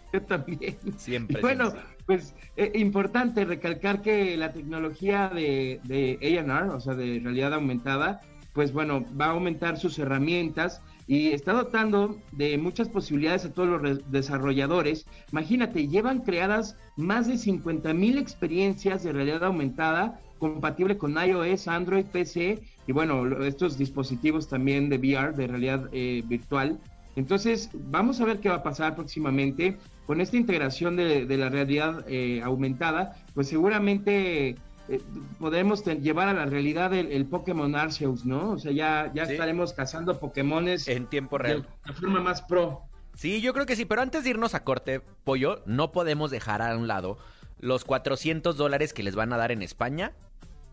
Yo 0.13 0.21
también. 0.23 0.77
Siempre, 0.97 1.39
Y 1.39 1.41
bueno, 1.41 1.71
siempre. 1.71 1.95
pues 2.05 2.35
eh, 2.55 2.71
importante 2.75 3.45
recalcar 3.45 4.01
que 4.01 4.35
la 4.37 4.51
tecnología 4.53 5.29
de, 5.29 5.79
de 5.83 6.39
AR, 6.47 6.69
o 6.69 6.79
sea, 6.79 6.95
de 6.95 7.19
realidad 7.23 7.53
aumentada, 7.53 8.21
pues 8.53 8.73
bueno, 8.73 9.05
va 9.19 9.25
a 9.27 9.31
aumentar 9.31 9.77
sus 9.77 9.99
herramientas 9.99 10.81
y 11.05 11.29
está 11.29 11.53
dotando 11.53 12.19
de 12.31 12.57
muchas 12.57 12.89
posibilidades 12.89 13.45
a 13.45 13.53
todos 13.53 13.69
los 13.69 13.81
re- 13.81 14.03
desarrolladores. 14.09 15.05
Imagínate, 15.31 15.87
llevan 15.87 16.21
creadas 16.21 16.75
más 16.97 17.27
de 17.27 17.37
50 17.37 17.93
mil 17.93 18.17
experiencias 18.17 19.03
de 19.03 19.13
realidad 19.13 19.43
aumentada 19.43 20.19
compatible 20.39 20.97
con 20.97 21.15
iOS, 21.17 21.67
Android, 21.67 22.05
PC 22.05 22.59
y 22.87 22.91
bueno, 22.91 23.43
estos 23.43 23.77
dispositivos 23.77 24.47
también 24.47 24.89
de 24.89 24.97
VR, 24.97 25.33
de 25.35 25.47
realidad 25.47 25.89
eh, 25.91 26.23
virtual. 26.25 26.79
Entonces, 27.15 27.69
vamos 27.73 28.21
a 28.21 28.25
ver 28.25 28.39
qué 28.39 28.49
va 28.49 28.55
a 28.55 28.63
pasar 28.63 28.95
próximamente 28.95 29.77
con 30.05 30.21
esta 30.21 30.37
integración 30.37 30.95
de, 30.95 31.25
de 31.25 31.37
la 31.37 31.49
realidad 31.49 32.05
eh, 32.07 32.41
aumentada, 32.43 33.15
pues 33.33 33.47
seguramente 33.49 34.49
eh, 34.87 35.01
podremos 35.39 35.83
llevar 35.85 36.27
a 36.29 36.33
la 36.33 36.45
realidad 36.45 36.93
el, 36.93 37.11
el 37.11 37.25
Pokémon 37.25 37.75
Arceus, 37.75 38.25
¿no? 38.25 38.51
O 38.51 38.57
sea, 38.57 38.71
ya, 38.71 39.11
ya 39.13 39.25
Sí. 39.25 39.33
estaremos 39.33 39.73
cazando 39.73 40.19
Pokémones 40.19 40.87
En 40.87 41.07
tiempo 41.07 41.37
de 41.37 41.43
real. 41.43 41.67
la 41.85 41.93
forma 41.93 42.21
más 42.21 42.41
pro. 42.41 42.81
Sí, 43.15 43.41
yo 43.41 43.53
creo 43.53 43.65
que 43.65 43.75
sí, 43.75 43.85
pero 43.85 44.01
antes 44.01 44.23
de 44.23 44.29
irnos 44.31 44.55
a 44.55 44.63
corte, 44.63 45.01
Pollo, 45.25 45.61
no 45.65 45.91
podemos 45.91 46.31
dejar 46.31 46.61
a 46.61 46.75
un 46.77 46.87
lado 46.87 47.17
los 47.59 47.83
400 47.83 48.55
dólares 48.55 48.93
que 48.93 49.03
les 49.03 49.15
van 49.15 49.33
a 49.33 49.37
dar 49.37 49.51
en 49.51 49.61
España, 49.61 50.13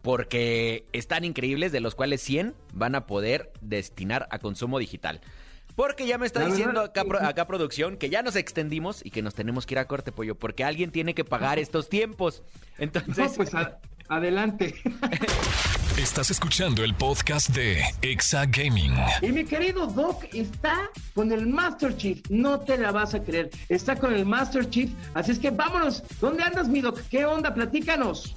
porque 0.03 0.87
están 0.93 1.25
increíbles, 1.25 1.73
de 1.73 1.81
los 1.81 1.95
cuales 1.97 2.21
100 2.23 2.55
van 2.73 2.95
a 2.95 3.07
poder 3.07 3.53
destinar 3.61 4.29
a 4.31 4.39
consumo 4.39 4.79
digital. 4.79 5.21
Porque 5.77 6.07
ya 6.07 6.17
me 6.19 6.27
está 6.27 6.41
La 6.41 6.47
diciendo 6.47 6.73
verdad, 6.81 6.85
acá, 6.91 7.05
pro- 7.05 7.23
acá 7.23 7.47
producción 7.47 7.97
que 7.99 8.09
ya 8.11 8.23
nos 8.23 8.35
extendimos 8.35 9.05
y 9.05 9.11
que 9.11 9.23
nos 9.23 9.35
tenemos 9.35 9.67
que 9.67 9.75
ir 9.75 9.79
a 9.79 9.87
corte, 9.87 10.11
Pollo, 10.11 10.35
porque 10.35 10.65
alguien 10.65 10.91
tiene 10.91 11.15
que 11.15 11.23
pagar 11.25 11.59
estos 11.59 11.89
tiempos. 11.89 12.43
Entonces, 12.79 13.17
No, 13.19 13.31
pues 13.35 13.55
a- 13.55 13.79
adelante. 14.09 14.75
Estás 15.99 16.31
escuchando 16.31 16.85
el 16.85 16.95
podcast 16.95 17.49
de 17.51 17.83
Exa 18.03 18.45
Gaming. 18.47 18.93
Y 19.23 19.29
mi 19.33 19.45
querido 19.45 19.87
Doc 19.87 20.25
está 20.35 20.91
con 21.15 21.33
el 21.33 21.47
Master 21.47 21.97
Chief, 21.97 22.21
no 22.29 22.61
te 22.61 22.77
la 22.77 22.93
vas 22.93 23.15
a 23.15 23.23
creer, 23.23 23.51
está 23.71 23.97
con 23.97 24.13
el 24.13 24.27
Master 24.27 24.69
Chief, 24.69 24.91
así 25.15 25.33
es 25.33 25.39
que 25.39 25.51
vámonos, 25.51 26.03
¿dónde 26.21 26.43
andas 26.43 26.69
mi 26.69 26.83
Doc? 26.83 27.01
¿Qué 27.11 27.25
onda? 27.25 27.55
Platícanos. 27.55 28.35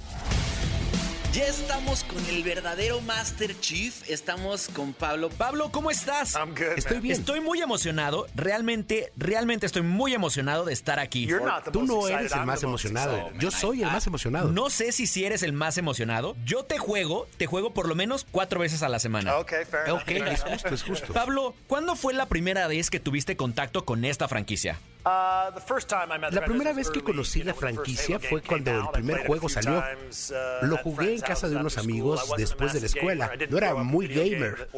Ya 1.32 1.44
estamos 1.46 2.02
con 2.02 2.18
el 2.26 2.42
verdadero 2.42 3.00
Master 3.02 3.54
Chief. 3.60 4.02
Estamos 4.10 4.68
con 4.68 4.92
Pablo. 4.92 5.30
Pablo, 5.30 5.70
¿cómo 5.70 5.88
estás? 5.92 6.34
I'm 6.34 6.50
good, 6.56 6.76
Estoy 6.76 6.94
man. 6.96 7.02
bien. 7.04 7.16
Estoy 7.20 7.40
muy 7.40 7.62
emocionado. 7.62 8.26
Realmente, 8.34 9.12
realmente 9.16 9.64
estoy 9.64 9.82
muy 9.82 10.12
emocionado 10.12 10.64
de 10.64 10.72
estar 10.72 10.98
aquí. 10.98 11.26
You're 11.26 11.44
not 11.44 11.62
the 11.64 11.70
Tú 11.70 11.84
no 11.84 11.98
excited, 12.08 12.18
eres 12.18 12.32
el 12.32 12.38
I'm 12.38 12.46
más 12.46 12.62
emocionado. 12.64 13.16
excited, 13.16 13.40
Yo 13.40 13.50
soy 13.52 13.82
el 13.84 13.92
más 13.92 14.06
emocionado. 14.08 14.50
No 14.50 14.70
sé 14.70 14.90
si 14.90 15.06
si 15.06 15.24
eres 15.24 15.44
el 15.44 15.52
más 15.52 15.78
emocionado. 15.78 16.34
Yo 16.44 16.64
te 16.64 16.78
juego, 16.78 17.28
te 17.36 17.46
juego 17.46 17.72
por 17.74 17.86
lo 17.86 17.94
menos 17.94 18.26
cuatro 18.28 18.58
veces 18.58 18.82
a 18.82 18.88
la 18.88 18.98
semana. 18.98 19.36
Okay, 19.36 19.64
fair 19.64 19.86
enough. 19.86 20.02
Ok, 20.02 20.10
es 20.10 20.42
justo, 20.42 20.74
es 20.74 20.82
justo. 20.82 21.12
Pablo, 21.12 21.54
¿cuándo 21.68 21.94
fue 21.94 22.12
la 22.12 22.26
primera 22.26 22.66
vez 22.66 22.90
que 22.90 22.98
tuviste 22.98 23.36
contacto 23.36 23.84
con 23.84 24.04
esta 24.04 24.26
franquicia? 24.26 24.80
Uh, 25.02 25.50
the 25.54 25.60
first 25.62 25.88
time 25.88 26.12
I 26.12 26.18
met 26.18 26.32
La 26.34 26.40
the 26.40 26.46
primera 26.46 26.72
franchise 26.74 26.76
vez 26.76 26.90
que 26.90 27.02
conocí 27.02 27.42
la 27.42 27.54
franquicia 27.54 28.18
fue 28.18 28.42
cuando 28.42 28.70
el 28.70 28.88
primer 28.90 29.16
played 29.16 29.20
it 29.20 29.24
a 29.24 29.26
juego 29.28 29.48
salió. 29.48 29.78
uh, 29.80 30.66
Lo 30.66 30.76
jugué 30.76 31.14
en 31.14 31.20
casa 31.22 31.48
de 31.48 31.56
unos 31.56 31.78
amigos 31.78 32.30
después 32.36 32.74
de 32.74 32.80
la 32.80 32.86
escuela. 32.86 33.32
No 33.48 33.56
era 33.56 33.74
muy 33.76 34.08
gamer. 34.08 34.68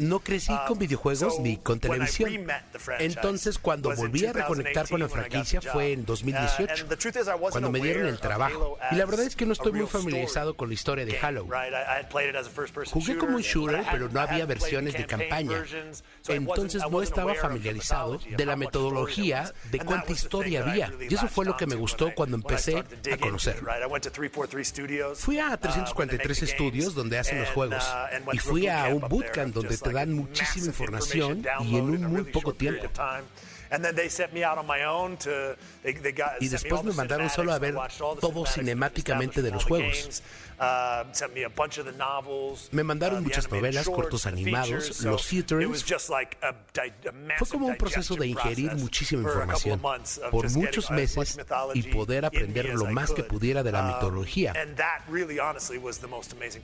No 0.00 0.20
crecí 0.20 0.52
con 0.66 0.78
Um, 0.78 0.78
videojuegos 0.78 1.38
ni 1.40 1.56
con 1.58 1.80
televisión. 1.80 2.46
Entonces, 2.98 3.58
cuando 3.58 3.94
volví 3.94 4.24
a 4.26 4.32
reconectar 4.32 4.88
con 4.88 5.00
la 5.00 5.06
2018 5.08 5.18
when 5.18 5.20
I 5.22 5.24
got 5.24 5.28
the 5.28 5.30
franquicia 5.30 5.60
fue 5.72 5.92
en 5.92 6.00
Uh, 6.00 6.04
2018, 6.06 6.80
and 6.82 6.88
the 6.88 6.96
truth 6.96 7.16
is 7.16 7.26
I 7.26 7.34
wasn't 7.34 7.52
cuando 7.52 7.70
me 7.70 7.80
dieron 7.80 8.06
el 8.06 8.18
trabajo. 8.20 8.78
Y 8.90 8.94
la 8.94 9.04
verdad 9.04 9.26
es 9.26 9.36
que 9.36 9.44
no 9.44 9.52
estoy 9.52 9.72
muy 9.72 9.86
familiarizado 9.86 10.56
con 10.56 10.68
la 10.68 10.74
historia 10.74 11.04
de 11.04 11.18
Halo. 11.18 11.46
Jugué 12.90 13.18
como 13.18 13.36
un 13.36 13.42
shooter, 13.42 13.84
pero 13.90 14.08
no 14.08 14.20
había 14.20 14.46
versiones 14.46 14.94
de 14.94 15.04
campaña. 15.06 15.62
Entonces 16.26 16.82
no 16.90 17.02
estaba 17.02 17.34
familiarizado 17.34 18.18
de 18.36 18.46
la 18.46 18.56
metodología. 18.56 19.52
De 19.70 19.78
cuánta 19.80 20.12
historia 20.12 20.62
había. 20.62 20.92
Y 21.08 21.14
eso 21.14 21.28
fue 21.28 21.44
lo 21.44 21.56
que 21.56 21.66
me 21.66 21.74
gustó 21.74 22.14
cuando 22.14 22.36
empecé 22.36 22.78
a 22.78 23.16
conocerlo. 23.18 23.68
right? 23.68 23.82
I 23.82 23.86
went 23.86 24.04
to 24.04 24.10
343 24.10 24.64
Studios, 24.64 25.18
Fui 25.18 25.38
uh, 25.38 25.42
a 25.42 25.48
where 25.50 25.58
they 25.58 25.70
343 25.70 26.28
make 26.28 26.38
the 26.38 26.44
estudios 26.44 26.94
donde 26.94 27.18
hacen 27.18 27.40
los 27.40 27.48
juegos 27.50 27.84
uh, 27.84 28.34
y 28.34 28.38
fui 28.38 28.68
a 28.68 28.88
un 28.88 29.00
bootcamp 29.08 29.54
donde 29.54 29.76
te 29.76 29.92
dan 29.92 30.12
muchísima 30.12 30.66
información 30.66 31.44
y 31.60 31.76
en 31.76 31.84
un 31.84 32.02
muy 32.04 32.24
poco 32.24 32.54
tiempo. 32.54 32.88
Of 33.68 33.70
time. 33.70 33.74
And 33.76 33.84
then 33.84 33.94
they 33.94 34.08
sent 34.10 34.32
me 34.32 34.42
out 34.44 34.58
on 34.58 34.66
my 34.66 34.84
own 34.84 35.16
to- 35.18 35.56
they- 35.82 35.94
they 35.94 36.12
got- 36.12 36.40
Y 36.40 36.48
después 36.48 36.80
all 36.80 36.84
me 36.84 36.90
the 36.92 36.96
mandaron 36.96 37.30
solo 37.30 37.52
a 37.52 37.58
ver 37.58 37.74
watched 37.74 38.00
all 38.00 38.14
the 38.14 38.20
todo 38.20 38.44
cinemáticamente 38.46 39.42
de 39.42 39.50
los 39.50 39.64
juegos. 39.64 39.86
all 39.86 39.92
the 39.94 40.02
games, 40.02 40.22
uh, 40.60 41.04
me 42.72 42.82
mandaron 42.82 43.18
uh, 43.18 43.20
the 43.20 43.24
muchas 43.28 43.48
novelas, 43.50 43.86
cortos 43.88 44.22
the 44.22 44.28
animados, 44.30 45.02
los 45.04 45.24
features. 45.26 45.84
Fue 47.38 47.48
como 47.48 47.66
un 47.68 47.76
proceso 47.76 48.16
de 48.16 48.26
ingerir 48.26 48.72
muchísima 48.76 49.22
información 49.22 49.80
por 50.30 50.50
muchos 50.50 50.90
meses 50.90 51.38
y 51.74 51.82
poder 51.84 52.24
aprender 52.24 52.74
lo 52.74 52.86
más 52.86 53.12
que 53.12 53.22
pudiera 53.22 53.62
de 53.62 53.72
la 53.72 53.78
Um, 53.82 53.94
mitología. 53.94 54.52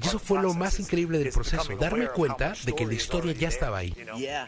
Y 0.02 0.06
eso 0.06 0.18
fue 0.18 0.42
lo 0.42 0.54
más 0.54 0.80
increíble 0.80 1.18
del 1.18 1.30
proceso, 1.32 1.76
darme 1.76 2.08
cuenta 2.08 2.54
de 2.64 2.74
que 2.74 2.86
la 2.86 2.94
historia 2.94 3.32
ya 3.32 3.48
estaba 3.48 3.78
ahí. 3.78 3.94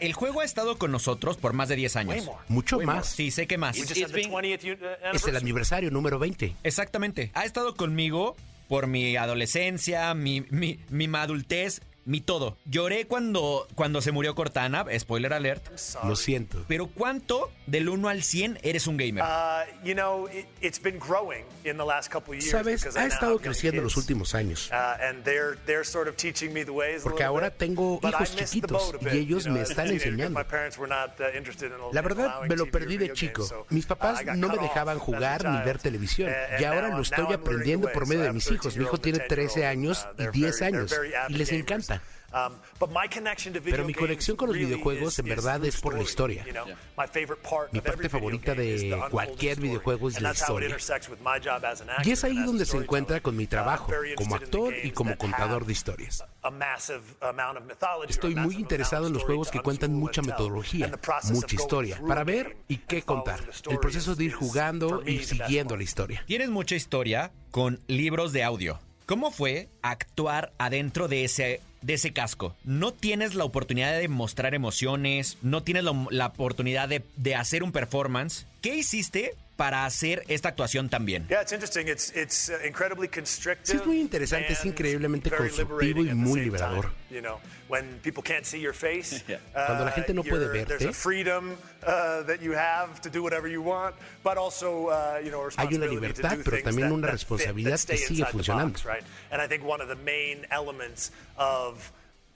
El 0.01 0.13
juego 0.13 0.41
ha 0.41 0.45
estado 0.45 0.77
con 0.77 0.91
nosotros 0.91 1.37
por 1.37 1.53
más 1.53 1.69
de 1.69 1.75
10 1.77 1.95
años. 1.95 2.25
Mucho 2.47 2.79
más. 2.79 3.07
Sí, 3.07 3.31
sé 3.31 3.47
que 3.47 3.57
más. 3.57 3.75
We 3.77 3.83
just 3.87 3.97
had 4.01 4.11
the 4.11 4.21
20th 4.29 4.63
u- 4.63 4.85
uh, 4.85 5.15
Es 5.15 5.27
el 5.27 5.35
aniversario 5.35 5.91
número 5.91 6.17
20. 6.19 6.55
Exactamente. 6.63 7.31
Ha 7.33 7.45
estado 7.45 7.75
conmigo 7.75 8.35
por 8.67 8.87
mi 8.87 9.15
adolescencia, 9.17 10.13
mi, 10.13 10.45
mi, 10.49 10.79
mi 10.89 11.07
adultez, 11.17 11.81
mi 12.07 12.21
todo. 12.21 12.57
Lloré 12.65 13.05
cuando, 13.05 13.67
cuando 13.75 14.01
se 14.01 14.11
murió 14.11 14.33
Cortana, 14.33 14.85
spoiler 14.97 15.33
alert. 15.33 15.67
Lo 16.05 16.15
siento. 16.15 16.63
Pero 16.67 16.87
¿cuánto 16.87 17.51
del 17.67 17.89
1 17.89 18.07
al 18.09 18.23
100 18.23 18.59
eres 18.63 18.87
un 18.87 18.95
gamer? 18.97 19.23
Uh, 19.23 19.85
you 19.85 19.93
know, 19.93 20.27
it, 20.29 20.45
it's 20.61 20.81
been 20.81 20.97
growing 20.97 21.43
in 21.65 21.77
the 21.77 21.83
last 21.85 22.09
couple 22.11 22.33
of 22.35 22.41
years. 22.41 22.49
Sabes, 22.49 22.95
ha 22.95 23.05
estado 23.05 23.37
creciendo 23.39 23.79
en 23.79 23.83
los 23.83 23.97
últimos 23.97 24.33
años. 24.33 24.69
Uh, 24.71 25.03
and 25.03 25.23
they're, 25.25 25.57
they're 25.65 25.83
sort 25.83 26.07
of 26.07 26.15
teaching 26.15 26.53
me 26.53 26.63
the 26.63 26.71
ways 26.71 27.01
a 27.01 27.03
Porque 27.03 27.23
ahora 27.23 27.51
tengo 27.51 27.99
hijos 28.01 28.35
chiquitos 28.35 28.93
y 29.01 29.17
ellos 29.17 29.45
me 29.47 29.61
están 29.61 29.87
enseñando. 29.89 30.39
my 30.39 30.45
parents 30.45 30.77
were 30.77 30.87
not, 30.89 31.19
uh, 31.19 31.35
interested 31.37 31.67
in- 31.67 31.77
La 31.91 32.01
verdad, 32.01 32.41
me 32.47 32.55
lo 32.55 32.65
perdí 32.71 32.97
de 32.97 33.11
chico. 33.11 33.65
Mis 33.69 33.85
papás 33.85 34.23
no 34.37 34.47
me 34.47 34.57
dejaban 34.57 34.97
jugar 34.97 35.43
ni 35.43 35.61
ver 35.65 35.77
televisión. 35.77 36.29
And 36.29 36.61
Y 36.61 36.63
ahora 36.63 36.87
now- 36.87 36.95
lo 36.97 37.01
estoy 37.03 37.17
I'm 37.25 37.27
learning 37.31 37.43
the 37.43 37.49
aprendiendo 37.51 37.91
por 37.91 38.07
medio 38.07 38.23
de 38.23 38.31
mis 38.33 38.45
13 38.45 38.55
hijos. 38.55 38.77
Mi 38.77 38.83
hijo 38.85 38.97
tiene 38.97 39.19
and 39.19 39.27
13 39.27 39.59
10-year-old, 39.59 39.71
años 39.77 40.05
uh, 40.07 40.13
y 40.13 40.15
they're 40.15 40.31
10 40.31 40.59
very- 40.61 40.75
años 40.77 40.95
y 41.29 41.33
les 41.33 41.51
encanta. 41.51 41.96
Um, 42.33 42.55
but 42.77 42.89
my 42.91 43.07
connection 43.07 43.53
to 43.53 43.61
Pero 43.61 43.77
video 43.77 43.85
mi 43.87 43.93
games 43.93 43.99
conexión 44.07 44.35
con 44.35 44.49
los 44.49 44.57
videojuegos, 44.57 45.13
is- 45.13 45.19
en 45.19 45.25
verdad, 45.27 45.63
es 45.63 45.79
por 45.79 45.93
la 45.93 46.01
story, 46.03 46.35
historia. 46.39 46.45
you 46.45 46.51
know? 46.51 46.65
My 46.97 47.07
favorite 47.07 47.41
part 47.41 47.71
Mi 47.71 47.79
parte 47.79 48.01
video 48.03 48.09
favorita 48.19 48.53
game 48.53 48.65
is 48.75 48.81
de 48.81 48.99
cualquier 49.09 49.53
story. 49.53 49.67
videojuego 49.69 50.09
es 50.09 50.15
And 50.17 50.23
la 50.23 50.29
that's 50.29 50.41
how 50.41 50.57
it 50.57 50.63
historia. 50.63 50.67
intersects 50.67 51.09
with 51.09 51.19
my 51.19 51.39
job 51.39 51.63
as 51.63 51.79
an 51.81 51.89
actor 51.89 52.05
Y 52.07 52.11
es 52.11 52.23
ahí 52.25 52.31
and 52.31 52.39
as 52.39 52.43
a 52.43 52.47
donde 52.47 52.65
se 52.65 52.77
encuentra 52.77 53.21
con 53.21 53.37
mi 53.37 53.47
trabajo 53.47 53.87
very 53.87 54.13
como 54.15 54.35
interested 54.35 54.57
in 54.57 54.61
the 54.61 54.67
actor 54.67 54.73
y 54.73 54.81
games 54.81 54.93
como 54.93 55.09
that 55.11 55.17
contador 55.19 55.65
de 55.65 55.71
historias. 55.73 56.23
a 56.43 56.51
massive 56.51 57.01
amount 57.21 57.57
of 57.59 57.63
mythology 57.65 58.03
or 58.05 58.09
Estoy 58.11 58.33
a 58.33 58.41
muy 58.41 58.55
interesado 58.55 59.07
en 59.07 59.11
of 59.13 59.19
los 59.19 59.23
juegos 59.23 59.49
que 59.49 59.59
to 59.59 59.63
cuentan 59.63 59.93
mucha 59.93 60.21
metodología, 60.21 60.85
And 60.85 60.93
the 60.95 60.99
process 61.01 61.29
of 61.31 61.35
mucha 61.35 61.55
going 61.55 61.61
historia, 61.63 62.01
para 62.05 62.23
ver 62.25 62.57
y 62.67 62.77
qué 62.77 62.97
and 62.97 63.05
following 63.05 63.23
contar. 63.23 63.39
the 63.39 63.45
El 63.45 63.53
story 63.53 63.77
proceso 63.77 64.15
de 64.15 64.23
ir 64.25 64.33
jugando 64.33 65.01
y 65.05 65.19
siguiendo 65.23 65.77
la 65.77 65.83
historia. 65.83 66.23
Tienes 66.27 66.49
mucha 66.49 66.75
historia 66.75 67.31
con 67.51 67.79
libros 67.87 68.33
de 68.33 68.43
audio. 68.43 68.79
¿Cómo 69.05 69.31
fue 69.31 69.69
actuar 69.81 70.51
adentro 70.57 71.07
de 71.07 71.23
ese, 71.23 71.61
de 71.81 71.95
ese 71.95 72.13
casco? 72.13 72.55
No 72.63 72.93
tienes 72.93 73.35
la 73.35 73.45
oportunidad 73.45 73.97
de 73.97 74.07
mostrar 74.07 74.53
emociones, 74.53 75.37
no 75.41 75.63
tienes 75.63 75.83
la, 75.83 76.25
oportunidad 76.27 76.89
de, 76.89 77.03
de 77.15 77.35
hacer 77.35 77.63
un 77.63 77.71
performance. 77.71 78.45
¿Qué 78.61 78.75
hiciste 78.75 79.35
para 79.57 79.85
hacer 79.85 80.23
esta 80.27 80.49
actuación 80.49 80.87
también? 80.87 81.27
Yeah, 81.29 81.41
it's 81.41 81.51
interesting. 81.51 81.87
It's 81.89 82.15
it's 82.15 82.49
uh, 82.49 82.65
incredibly 82.65 83.09
constrictive. 83.09 83.65
Sí, 83.65 83.77
es 83.77 83.85
muy 83.85 83.99
interesante, 83.99 84.53
es 84.53 84.63
very 84.63 85.21
constructivo 85.21 86.05
y 86.05 86.13
muy 86.13 86.41
liberador. 86.41 86.85
time, 86.85 86.93
You 87.09 87.21
know, 87.21 87.39
when 87.67 87.99
people 88.03 88.21
can't 88.21 88.45
see 88.45 88.59
your 88.59 88.73
face, 88.73 89.23
Cuando 89.53 89.85
la 89.85 89.91
gente 89.91 90.13
no 90.13 90.23
puede 90.23 90.47
verte. 90.47 90.77
there's 90.77 90.85
a 90.85 90.93
freedom 90.93 91.57
uh, 91.83 92.23
that 92.23 92.41
you 92.41 92.53
have 92.53 93.01
to 93.01 93.09
do 93.09 93.23
whatever 93.23 93.47
you 93.47 93.61
want, 93.61 93.95
but 94.23 94.37
also 94.37 94.87
uh, 94.87 95.19
you 95.23 95.31
know, 95.31 95.41
a 95.41 95.61
Hay 95.61 95.73
una 95.73 95.87
libertad, 95.87 96.37
pero 96.43 96.61
también 96.61 96.91
una 96.91 97.07
responsabilidad 97.07 97.79
que 97.79 97.97
sigue 97.97 98.25
funcionando. 98.25 98.77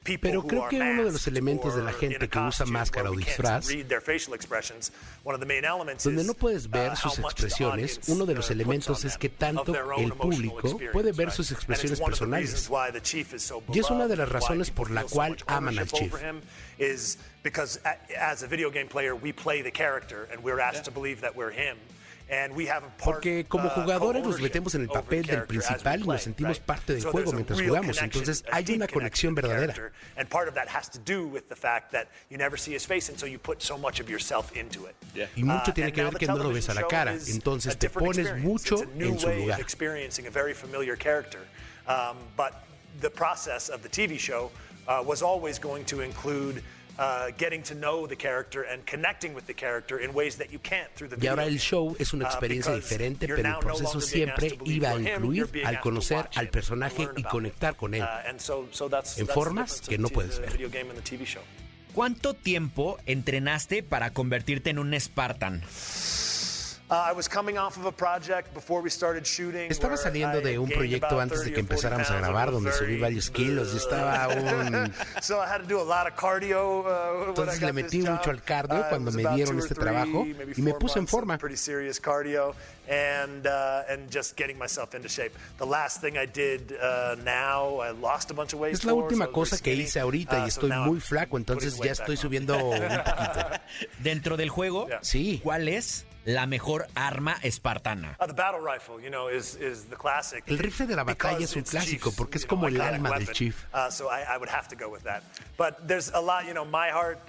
Pero 0.04 0.42
creo 0.42 0.68
que 0.68 0.80
uno 0.80 1.04
de 1.04 1.12
los 1.12 1.28
elementos 1.28 1.76
de 1.76 1.84
la 1.84 1.94
gente 1.94 2.28
que 2.28 2.40
usa 2.40 2.66
máscara 2.66 3.12
o 3.12 3.16
disfraz, 3.16 3.68
read 3.68 3.86
their 3.86 4.02
facial 4.02 4.34
expressions, 4.34 4.92
one 5.24 5.36
of 5.36 5.40
the 5.40 5.46
main 5.46 5.64
elements 5.64 6.04
donde 6.04 6.24
no 6.24 6.34
puedes 6.34 6.68
ver 6.68 6.94
uh, 6.94 6.96
sus 6.96 7.20
much 7.20 7.36
the 7.36 7.46
expresiones, 7.46 8.00
uno 8.08 8.26
de 8.26 8.34
uh, 8.34 8.38
los 8.38 8.50
elementos 8.50 9.06
es 9.06 9.16
que 9.16 9.30
tanto 9.30 9.76
el 9.98 10.14
público 10.14 10.80
puede 10.92 11.12
ver 11.12 11.30
sus 11.32 11.52
expresiones 11.52 12.00
one 12.00 12.14
of 12.14 12.20
the 12.20 12.26
personales. 12.26 12.70
Y 13.72 13.80
es 13.80 13.92
una 13.92 14.08
de 14.08 14.16
las 14.16 14.30
razones 14.30 14.72
por 14.72 14.90
la 14.90 15.04
cual 15.04 15.38
aman 15.46 15.78
al 15.78 15.88
Chief. 15.88 16.14
because 17.44 17.80
as 18.20 18.44
a 18.44 18.48
video 18.48 18.72
game 18.72 18.88
player 18.88 19.16
we 19.16 19.32
play 19.32 19.62
the 19.62 19.72
character 19.72 20.28
and 20.32 20.44
we're 20.44 20.60
asked 20.60 20.86
to 20.86 20.92
believe 20.92 21.22
that 21.22 21.36
we're 21.36 21.52
him. 21.52 21.78
Porque 23.04 23.46
como 23.48 23.70
jugadores 23.70 24.24
nos 24.24 24.40
metemos 24.42 24.74
en 24.76 24.82
el 24.84 24.88
papel 24.88 25.26
the 25.26 25.36
del 25.36 25.44
principal 25.46 26.02
y 26.02 26.08
nos 26.08 26.22
sentimos 26.22 26.60
parte 26.60 26.94
del 26.94 27.04
juego 27.04 27.32
there's 27.32 27.34
a 27.34 27.36
mientras 27.36 27.60
jugamos. 27.62 27.98
connection, 27.98 28.06
Entonces 28.06 28.44
hay 28.52 28.66
una 28.76 28.88
conexión 28.88 29.36
verdadera. 29.36 29.74
character, 29.74 29.92
And 30.18 30.30
part 30.30 30.48
of 30.48 30.54
that 30.56 30.68
has 30.70 30.90
to 30.92 31.00
do 31.00 31.28
with 31.28 31.50
the 31.50 31.56
fact 31.56 31.92
that 31.92 32.08
you 32.30 32.38
never 32.38 32.58
see 32.58 32.74
his 32.74 32.86
face 32.86 33.10
and 33.10 33.20
so 33.20 33.26
you 33.26 33.38
put 33.38 33.62
so 33.62 33.78
much 33.78 34.00
of 34.00 34.10
yourself 34.10 34.56
into 34.56 34.86
it. 34.88 34.96
Y 35.36 35.44
mucho 35.44 35.72
Uh, 35.72 35.74
tiene 35.74 35.92
que 35.92 36.04
ver 36.04 36.14
que 36.18 36.28
no 36.28 36.38
lo 36.38 36.52
ves 36.54 36.70
a 36.70 36.74
la 36.74 36.88
cara, 36.88 37.14
entonces 37.28 37.78
te 37.78 37.90
pones 37.90 38.38
mucho 38.38 38.76
It's 38.76 38.84
a 38.84 38.96
new 38.98 39.08
en 39.10 39.20
su 39.20 39.28
way 39.28 39.34
of 39.36 39.42
lugar. 39.42 39.60
experiencing 39.60 40.28
a 40.28 40.32
very 40.32 40.54
familiar 40.54 40.96
character. 40.98 41.42
Um, 41.88 42.18
but 42.38 42.54
the 43.02 43.10
process 43.10 43.70
of 43.70 43.82
the 43.84 43.90
TV 43.90 44.18
show 44.18 44.52
uh, 44.88 45.04
was 45.06 45.22
always 45.22 45.60
going 45.60 45.84
to 45.86 46.02
include 46.02 46.64
uh, 47.00 47.28
getting 47.38 47.64
to 47.64 47.74
know 47.74 48.08
the 48.08 48.16
character 48.16 48.64
and 48.64 48.84
connecting 48.86 49.34
with 49.34 49.46
the 49.48 49.54
character 49.54 50.00
in 50.00 50.14
ways 50.14 50.38
that 50.38 50.52
you 50.52 50.60
can't 50.60 50.90
through 50.96 51.10
the 51.10 51.16
Y 51.20 51.28
ahora 51.28 51.46
el 51.46 51.58
show 51.60 51.96
es 52.00 52.14
una 52.14 52.26
Uh, 52.26 52.28
experiencia 52.30 52.74
diferente, 52.76 53.28
you're 53.28 53.42
pero 53.42 53.50
now 53.50 53.60
el 53.60 53.68
no 53.68 53.74
proceso 53.74 54.02
siempre 54.02 54.50
to 54.52 54.58
believe 54.58 54.76
iba 54.78 54.90
a 54.92 54.96
him, 55.00 55.08
incluir 55.08 55.50
al 55.66 55.80
conocer 55.80 56.30
al 56.36 56.46
him, 56.46 56.52
personaje 56.52 57.08
y 57.16 57.24
conectar 57.24 57.76
con 57.76 57.94
él. 57.94 58.02
Uh, 58.04 58.30
and 58.30 58.40
so- 58.40 58.68
so 58.72 58.90
that's- 58.90 59.18
En 59.18 59.26
that's 59.26 59.34
formas 59.36 59.70
difference 59.82 59.90
que 59.90 59.98
no 59.98 60.10
puedes 60.10 60.40
ver. 60.40 60.52
video 60.52 60.70
game 60.70 60.90
and 60.92 61.02
the 61.02 61.10
TV 61.10 61.26
show. 61.26 61.42
¿Cuánto 61.94 62.34
tiempo 62.34 62.98
entrenaste 63.06 63.84
para 63.84 64.12
convertirte 64.14 64.70
en 64.70 64.80
un 64.80 64.94
Spartan? 65.00 65.62
Estaba 69.70 69.94
where 69.94 70.04
saliendo 70.04 70.40
I 70.40 70.44
de 70.44 70.60
un 70.60 70.70
proyecto 70.70 71.22
antes 71.22 71.40
de 71.40 71.52
30 71.52 71.56
que 71.56 71.62
or 71.62 71.68
40 71.68 71.74
empezáramos 71.74 72.12
a 72.12 72.18
grabar, 72.18 72.50
I 72.50 72.52
was 72.52 72.54
donde 72.56 72.72
subí 72.74 73.00
varios 73.00 73.30
kilos 73.32 73.74
y 73.74 73.78
estaba 73.78 74.28
un... 74.36 74.94
So 75.22 75.42
I 75.42 75.46
had 75.48 75.62
to 75.62 75.68
do 75.68 75.80
a 75.80 75.86
lot 75.86 76.06
of 76.12 76.20
cardio, 76.20 76.82
uh, 76.82 77.30
Entonces 77.30 77.62
le 77.62 77.72
metí 77.72 78.00
mucho 78.00 78.30
al 78.30 78.44
cardio 78.44 78.82
Uh, 78.82 78.90
cuando 78.90 79.06
was 79.10 79.16
me 79.16 79.24
dieron 79.36 79.58
este 79.60 79.74
trabajo 79.74 80.26
y 80.26 80.62
me 80.62 80.74
puse 80.74 81.00
en 81.00 81.08
forma. 81.08 81.38
And 82.90 83.48
uh, 83.48 83.84
and 83.90 84.12
just 84.12 84.36
getting 84.36 84.58
myself 84.58 84.94
into 84.94 85.08
shape. 85.08 85.32
The 85.60 85.66
last 85.66 86.02
thing 86.02 86.18
I 86.18 86.26
did 86.26 86.74
uh, 86.74 87.16
now, 87.24 87.80
I 87.80 87.92
lost 87.92 88.32
a 88.32 88.34
bunch 88.34 88.54
of 88.54 88.60
weight. 88.60 88.74
Es 88.74 88.84
la 88.84 88.94
última 88.94 89.26
so 89.26 89.32
I 89.32 89.34
was 89.34 89.50
cosa 89.50 89.64
que 89.64 89.74
hice 89.76 90.00
ahorita 90.02 90.44
Uh, 90.44 90.48
y 90.48 90.52
so 90.52 90.60
estoy 90.62 90.70
now 90.72 90.86
muy 90.86 91.00
flaco, 91.00 91.38
entonces 91.38 91.78
ya 91.78 91.94
estoy 91.94 92.16
on. 92.16 92.22
subiendo 92.22 92.58
un 92.58 92.80
poquito. 92.80 93.50
Dentro 94.00 94.36
del 94.36 94.50
juego, 94.50 94.88
Yeah. 94.90 95.00
Sí. 95.04 95.40
¿cuál 95.42 95.70
es 95.70 96.06
la 96.26 96.46
mejor 96.46 96.88
arma 96.96 97.38
espartana? 97.42 98.18
Uh. 98.20 98.26
El 100.46 100.60
rifle 100.60 100.88
de 100.88 100.96
la 100.96 101.04
batalla 101.04 101.44
es 101.44 101.56
un 101.56 101.64
clásico, 101.64 102.12
porque 102.12 102.38
es 102.38 102.46
como 102.46 102.68
el 102.68 102.80
alma 102.80 103.18
del. 103.18 103.32
Chief. 103.32 103.56
So 103.90 104.10
I, 104.10 104.24
I 104.24 104.38
would 104.38 104.50
have 104.50 104.68
to 104.70 104.76
go 104.76 104.90
with 104.90 105.04
that. 105.04 105.24
But 105.58 105.88
there's 105.88 106.12
a 106.14 106.20
lot, 106.22 106.46
you 106.46 106.54
know, 106.54 106.66
my 106.66 106.90
heart, 106.90 107.20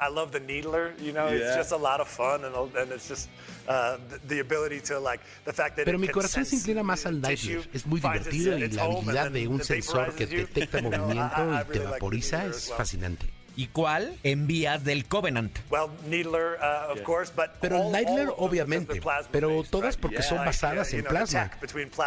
I 0.00 0.08
love 0.08 0.32
the 0.32 0.40
needler, 0.40 0.92
you 1.00 1.12
know, 1.12 1.28
it's 1.28 1.56
just 1.56 1.72
a 1.72 1.76
lot 1.76 2.00
of 2.00 2.08
fun 2.08 2.44
and, 2.44 2.54
and 2.76 2.92
it's 2.92 3.08
just 3.08 3.28
the, 3.66 4.20
the 4.28 4.40
ability 4.40 4.80
to 4.82 4.98
like, 4.98 5.20
the 5.44 5.52
fact 5.52 5.76
that 5.76 5.84
Pero 5.84 5.98
mi 5.98 6.08
corazón 6.08 6.44
se 6.44 6.56
inclina 6.56 6.82
más 6.82 7.06
al 7.06 7.20
Nightmare. 7.20 7.68
Es 7.72 7.86
muy 7.86 8.00
divertido 8.00 8.58
y 8.58 8.68
la 8.68 8.84
habilidad 8.84 9.30
de 9.30 9.48
un 9.48 9.62
sensor 9.62 10.14
que 10.14 10.26
detecta 10.26 10.80
movimiento 10.82 11.60
y 11.68 11.72
te 11.72 11.78
vaporiza 11.80 12.46
es 12.46 12.72
fascinante. 12.72 13.39
¿Y 13.56 13.66
cuál 13.66 14.16
envías 14.22 14.84
del 14.84 15.06
Covenant? 15.06 15.58
Well, 15.70 15.88
Needler, 16.06 16.58
uh, 16.60 16.92
of 16.92 17.02
course, 17.02 17.32
but 17.34 17.50
Pero 17.60 17.90
because 17.90 18.34
obviamente, 18.38 19.00
pero 19.30 19.62
todas 19.64 19.94
right? 19.96 20.02
porque 20.02 20.22
son 20.22 20.38
basadas 20.38 20.92
uh, 20.92 20.96
en 20.96 21.04
plasma. 21.04 21.50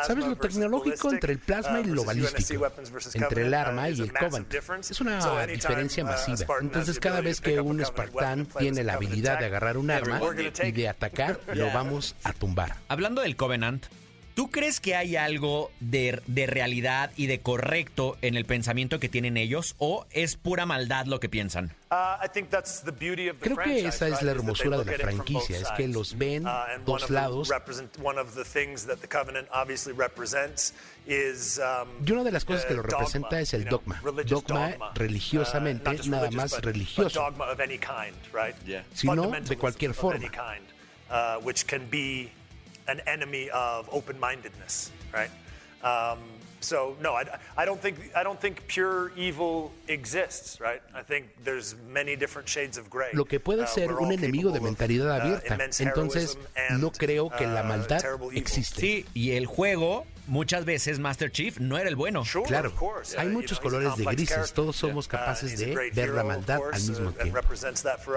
¿Sabes 0.05 0.25
lo 0.25 0.35
tecnológico 0.35 1.09
ballistic, 1.09 1.13
entre 1.13 1.33
el 1.33 1.39
plasma 1.39 1.81
y 1.81 1.89
uh, 1.89 1.93
lo 1.93 2.03
balístico? 2.05 2.65
Entre 3.13 3.41
el 3.43 3.51
Covenant, 3.51 3.67
arma 3.67 3.83
uh, 3.83 3.87
y 3.87 3.91
is 3.91 3.99
a 3.99 4.03
el 4.03 4.13
Covenant. 4.13 4.53
Es 4.53 5.01
una 5.01 5.21
So 5.21 5.37
anytime, 5.37 5.55
diferencia 5.55 6.03
uh, 6.03 6.07
masiva. 6.07 6.37
Spartan 6.37 6.55
has 6.55 6.63
Entonces 6.63 6.95
the 6.95 7.01
cada 7.01 7.17
ability 7.17 7.29
vez 7.29 7.37
to 7.37 7.43
que 7.43 7.61
un 7.61 7.77
play 7.77 8.47
tiene 8.59 8.83
la 8.83 8.93
habilidad 8.93 9.39
de 9.39 9.45
agarrar 9.45 9.77
un 9.77 9.91
arma 9.91 10.21
y 10.63 10.71
de 10.71 10.89
atacar, 10.89 11.39
lo 11.53 11.71
vamos 11.71 12.15
a 12.23 12.33
tumbar. 12.33 12.75
Hablando 12.87 13.21
del 13.21 13.35
Covenant, 13.35 13.85
¿tú 14.35 14.49
crees 14.51 14.79
que 14.79 14.95
hay 14.95 15.15
algo 15.15 15.71
de, 15.79 16.21
de 16.27 16.47
realidad 16.47 17.11
y 17.15 17.27
de 17.27 17.39
correcto 17.41 18.17
en 18.21 18.35
el 18.35 18.45
pensamiento 18.45 18.99
que 18.99 19.09
tienen 19.09 19.37
ellos 19.37 19.75
o 19.77 20.05
es 20.11 20.35
pura 20.35 20.65
maldad 20.65 21.05
lo 21.05 21.19
que 21.19 21.29
piensan? 21.29 21.75
Uh, 21.91 22.17
Creo 23.39 23.57
que 23.57 23.85
esa 23.85 24.07
es 24.07 24.21
la 24.23 24.31
hermosura 24.31 24.77
de 24.79 24.97
la 24.97 25.03
franquicia, 25.03 25.59
es 25.59 25.69
que 25.77 25.87
los 25.87 26.17
ven 26.17 26.47
Uh, 26.47 26.49
dos 26.85 27.09
lados. 27.09 27.49
um, 31.59 32.07
Y 32.07 32.11
una 32.11 32.23
de 32.23 32.31
las 32.31 32.45
cosas 32.45 32.65
que 32.65 32.73
uh, 32.73 32.77
lo 32.77 32.83
representa 32.83 33.27
dogma, 33.27 33.41
es 33.41 33.53
el 33.53 33.65
dogma. 33.65 34.01
Dogma 34.25 34.91
religiosamente, 34.95 35.91
Uh, 35.91 36.09
nada 36.09 36.31
más 36.31 36.59
religioso. 36.61 37.31
Sino 38.93 39.29
de 39.29 39.57
cualquier 39.57 39.93
forma. 39.93 40.31
Uh, 42.87 42.91
an 42.91 43.01
enemy 43.07 43.49
of 43.51 43.87
open-mindedness, 43.91 44.91
right? 45.13 45.29
Um, 45.83 46.19
so 46.61 46.95
no, 47.01 47.13
I, 47.13 47.25
I 47.57 47.65
don't 47.65 47.81
think 47.81 47.97
I 48.15 48.23
don't 48.23 48.39
think 48.39 48.65
pure 48.67 49.11
evil 49.17 49.71
exists, 49.89 50.61
right? 50.61 50.81
I 50.95 51.01
think 51.03 51.25
there's 51.43 51.75
many 51.91 52.15
different 52.15 52.47
shades 52.47 52.77
of 52.77 52.89
gray. 52.89 53.09
Lo 53.13 53.25
que 53.25 53.39
puede 53.39 53.63
Uh, 53.63 53.67
ser 53.67 53.87
we're 53.89 53.99
un 54.01 54.11
enemigo 54.13 54.51
de 54.51 54.61
mentalidad 54.61 55.09
uh, 55.09 55.21
abierta. 55.21 55.55
immense 55.55 55.83
Entonces, 55.83 56.37
no 56.79 56.91
creo 56.91 57.29
que 57.29 57.45
la 57.47 57.63
uh, 57.63 57.65
maldad 57.65 58.01
evil. 58.05 58.37
existe. 58.37 58.79
Sí, 58.79 59.05
y 59.13 59.31
el 59.31 59.45
juego, 59.45 60.05
muchas 60.27 60.65
veces 60.65 60.99
Master 60.99 61.31
Chief 61.31 61.59
no 61.59 61.77
era 61.77 61.89
el 61.89 61.95
bueno. 61.95 62.23
Claro, 62.47 62.73
hay 63.17 63.27
Uh, 63.27 63.31
muchos 63.31 63.59
colores 63.59 63.95
de 63.97 64.05
grises, 64.05 64.53
todos 64.53 64.75
somos 64.75 65.07
Uh, 65.07 65.09
capaces 65.09 65.53
a 65.53 65.65
de 65.65 65.91
ver 65.93 66.09
la 66.09 66.23
maldad 66.23 66.59
al 66.71 66.81
mismo 66.81 67.09
uh, 67.09 67.11
tiempo. 67.13 67.39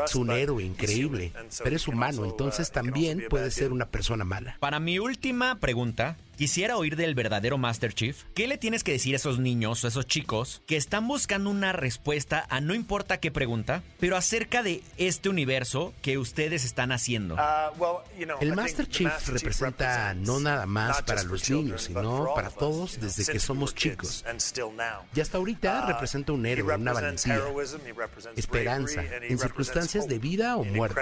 Es 0.05 0.15
un 0.15 0.31
héroe 0.31 0.63
increíble, 0.63 1.33
pero 1.63 1.77
es 1.77 1.89
humano, 1.89 2.23
uh, 2.23 2.25
entonces 2.25 2.71
también 2.71 3.25
puede 3.29 3.51
ser 3.51 3.73
una 3.73 3.87
persona 3.87 4.25
mala. 4.25 4.57
Para 4.61 4.81
mi 4.81 4.99
última 4.99 5.59
pregunta, 5.59 6.17
quisiera 6.37 6.77
oír 6.77 6.97
del 6.97 7.15
verdadero 7.15 7.59
Master 7.59 7.93
Chief. 7.95 8.25
¿Qué 8.35 8.47
le 8.47 8.59
tienes 8.59 8.85
que 8.85 8.93
decir 8.93 9.15
a 9.15 9.17
esos 9.17 9.39
niños 9.39 9.83
o 9.85 9.89
esos 9.89 10.07
chicos 10.07 10.63
que 10.67 10.77
están 10.77 11.09
buscando 11.09 11.51
una 11.51 11.73
respuesta 11.73 12.47
a 12.49 12.61
no 12.61 12.75
importa 12.75 13.19
qué 13.19 13.31
pregunta, 13.31 13.83
pero 13.99 14.17
acerca 14.17 14.63
de 14.63 14.83
este 14.99 15.29
universo 15.29 15.95
que 16.03 16.19
ustedes 16.19 16.65
están 16.65 16.93
haciendo? 16.93 17.35
Uh, 17.35 17.39
well, 17.79 17.99
you 18.19 18.27
know, 18.27 18.37
I 18.41 18.45
El 18.45 18.55
Master 18.55 18.87
Chief 18.89 19.07
Master 19.07 19.35
Chief 19.35 19.43
representa 19.43 20.15
no 20.15 20.39
nada 20.41 20.67
más 20.67 21.03
para 21.03 21.23
los 21.23 21.49
niños, 21.51 21.83
sino 21.83 22.33
para 22.35 22.51
todos 22.51 22.93
you 22.93 22.99
know, 22.99 23.09
desde 23.09 23.33
que 23.33 23.41
somos 23.41 23.75
chicos. 23.75 24.25
and 24.29 24.41
still 24.41 24.71
now. 24.77 25.03
Y 25.15 25.21
hasta 25.21 25.39
ahorita 25.39 25.85
Uh, 25.85 25.89
representa 25.89 26.33
un 26.33 26.47
héroe, 26.47 26.75
una 26.75 26.93
represents 26.93 27.27
valentía, 27.27 28.37
esperanza, 28.37 29.03
en 29.23 29.39
circunstancias 29.39 30.07
de 30.07 30.17
hope 30.17 30.29
vida 30.29 30.57
o 30.57 30.65
in 30.65 30.75
muerte. 30.75 31.01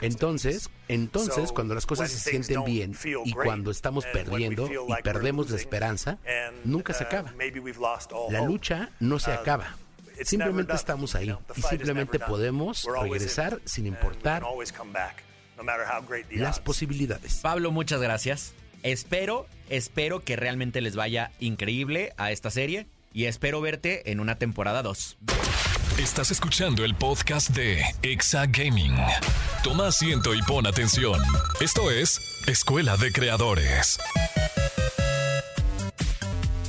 Entonces, 0.00 0.70
entonces 0.88 1.48
So, 1.48 1.54
cuando 1.54 1.74
las 1.74 1.86
cosas 1.86 2.10
se 2.10 2.30
sienten 2.30 2.64
bien 2.64 2.96
y 3.24 3.32
cuando 3.32 3.70
estamos 3.70 4.04
we 4.30 4.43
perdiendo 4.48 4.96
y 4.98 5.02
perdemos 5.02 5.50
la 5.50 5.56
esperanza, 5.56 6.18
and, 6.26 6.64
nunca 6.64 6.92
se 6.92 7.04
uh, 7.04 7.06
acaba. 7.06 7.32
maybe 7.36 7.60
we've 7.60 7.80
lost 7.80 8.12
all 8.12 8.32
La 8.32 8.42
lucha 8.42 8.90
no 9.00 9.18
se 9.18 9.30
uh, 9.30 9.34
acaba. 9.34 9.76
Simplemente 10.22 10.74
estamos 10.74 11.14
ahí 11.14 11.34
y 11.56 11.62
simplemente 11.62 12.18
podemos 12.20 12.86
regresar 13.02 13.60
sin 13.64 13.86
importar 13.86 14.44
las 16.30 16.60
posibilidades. 16.60 17.40
Pablo, 17.42 17.70
muchas 17.72 18.00
gracias. 18.00 18.54
Espero, 18.82 19.46
espero 19.70 20.20
que 20.20 20.36
realmente 20.36 20.80
les 20.80 20.94
vaya 20.94 21.32
increíble 21.40 22.12
a 22.16 22.30
esta 22.30 22.50
serie 22.50 22.86
y 23.12 23.24
espero 23.24 23.60
verte 23.60 24.10
en 24.10 24.20
una 24.20 24.36
temporada 24.36 24.82
2. 24.82 25.16
Estás 25.98 26.32
escuchando 26.32 26.84
el 26.84 26.92
podcast 26.96 27.50
de 27.50 27.80
Exa 28.02 28.46
Gaming. 28.46 28.96
Toma 29.62 29.86
asiento 29.86 30.34
y 30.34 30.42
pon 30.42 30.66
atención. 30.66 31.20
Esto 31.60 31.88
es 31.88 32.42
Escuela 32.48 32.96
de 32.96 33.12
Creadores. 33.12 34.00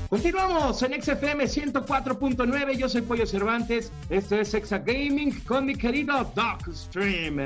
Continuamos 0.10 0.80
en 0.84 1.02
XFM 1.02 1.44
104.9. 1.46 2.78
Yo 2.78 2.88
soy 2.88 3.02
Pollo 3.02 3.26
Cervantes. 3.26 3.92
Esto 4.10 4.36
es 4.36 4.54
Exa 4.54 4.78
Gaming 4.78 5.40
con 5.42 5.66
mi 5.66 5.74
querido 5.74 6.32
Doc 6.36 6.72
Stream. 6.72 7.38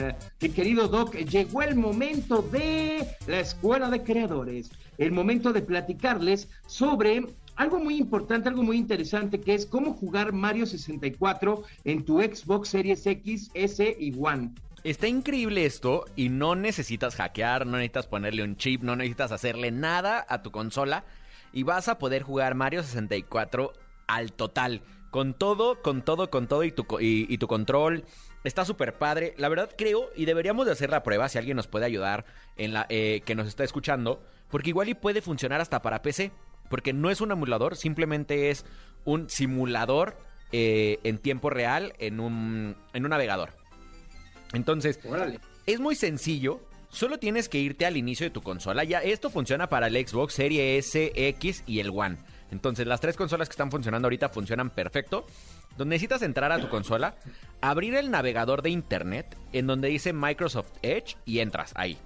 Mi 0.42 0.50
querido 0.50 0.89
Doc, 0.89 1.15
llegó 1.15 1.62
el 1.62 1.76
momento 1.76 2.42
de 2.42 3.08
la 3.26 3.39
Escuela 3.39 3.89
de 3.89 4.04
Creadores. 4.04 4.70
El 4.98 5.13
momento 5.13 5.54
de 5.54 5.62
platicarles 5.62 6.50
sobre 6.68 7.24
algo 7.60 7.78
muy 7.78 7.98
importante, 7.98 8.48
algo 8.48 8.63
muy 8.63 8.78
interesante, 8.78 9.41
que 9.41 9.54
es 9.54 9.65
cómo 9.65 9.93
jugar 9.93 10.32
Mario 10.32 10.65
64 10.65 11.63
en 11.84 12.06
tu 12.06 12.22
Xbox 12.22 12.69
Series 12.69 13.06
X, 13.06 13.52
S 13.54 13.98
y 14.00 14.15
One. 14.17 14.52
Está 14.86 15.10
increíble 15.10 15.65
esto 15.65 16.06
y 16.15 16.30
no 16.30 16.56
necesitas 16.56 17.17
hackear, 17.17 17.67
no 17.67 17.74
necesitas 17.74 18.08
ponerle 18.08 18.43
un 18.43 18.56
chip, 18.56 18.82
no 18.82 18.95
necesitas 18.95 19.34
hacerle 19.34 19.72
nada 19.72 20.26
a 20.30 20.41
tu 20.41 20.52
consola 20.52 21.04
y 21.52 21.63
vas 21.63 21.89
a 21.89 21.98
poder 21.98 22.24
jugar 22.24 22.56
Mario 22.56 22.82
64 22.82 23.74
al 24.08 24.32
total. 24.32 24.82
Con 25.12 25.34
todo, 25.34 25.82
con 25.82 26.02
todo, 26.04 26.30
con 26.30 26.48
todo 26.48 26.63
y 26.63 26.72
tu, 26.72 26.86
y 27.02 27.38
tu 27.39 27.48
control. 27.48 28.06
Está 28.45 28.63
súper 28.63 28.98
padre. 28.98 29.34
La 29.38 29.50
verdad 29.50 29.69
creo, 29.78 30.12
y 30.15 30.24
deberíamos 30.24 30.65
de 30.65 30.72
hacer 30.72 30.91
la 30.91 31.04
prueba 31.04 31.28
si 31.28 31.38
alguien 31.38 31.58
nos 31.58 31.67
puede 31.67 31.86
ayudar 31.86 32.24
en 32.56 32.72
la 32.72 32.86
eh, 32.88 33.22
que 33.26 33.36
nos 33.36 33.48
está 33.48 33.65
escuchando. 33.65 34.24
Porque 34.50 34.69
igual 34.69 34.88
y 34.88 34.93
puede 34.93 35.22
funcionar 35.22 35.60
hasta 35.60 35.82
para 35.82 36.02
PC. 36.02 36.32
Porque 36.69 36.93
no 36.93 37.10
es 37.10 37.21
un 37.21 37.32
emulador, 37.32 37.75
simplemente 37.75 38.49
es 38.49 38.65
un 39.05 39.29
simulador 39.29 40.17
eh, 40.51 40.99
en 41.03 41.17
tiempo 41.17 41.49
real 41.49 41.93
en 41.99 42.19
un, 42.19 42.75
en 42.93 43.03
un 43.03 43.10
navegador. 43.10 43.51
Entonces, 44.53 44.99
Órale. 45.03 45.39
es 45.65 45.79
muy 45.79 45.95
sencillo. 45.95 46.62
Solo 46.89 47.19
tienes 47.19 47.49
que 47.49 47.60
irte 47.60 47.86
al 47.86 47.97
inicio 47.97 48.25
de 48.25 48.32
tu 48.32 48.41
consola. 48.41 48.84
Ya 48.84 48.99
esto 48.99 49.29
funciona 49.29 49.69
para 49.69 49.88
el 49.88 50.08
Xbox 50.08 50.34
Serie 50.34 50.77
S, 50.77 51.12
X 51.15 51.63
y 51.67 51.79
el 51.79 51.91
One. 51.93 52.17
Entonces, 52.51 52.88
las 52.88 52.99
tres 52.99 53.15
consolas 53.15 53.47
que 53.47 53.53
están 53.53 53.69
funcionando 53.69 54.08
ahorita 54.08 54.29
funcionan 54.29 54.71
perfecto. 54.71 55.27
Donde 55.77 55.95
necesitas 55.95 56.23
entrar 56.23 56.51
a 56.51 56.60
tu 56.60 56.67
consola, 56.67 57.15
abrir 57.62 57.93
el 57.95 58.10
navegador 58.10 58.63
de 58.63 58.71
internet 58.71 59.38
en 59.53 59.67
donde 59.67 59.88
dice 59.88 60.13
Microsoft 60.13 60.71
Edge 60.82 61.15
y 61.25 61.39
entras 61.39 61.71
ahí. 61.75 61.97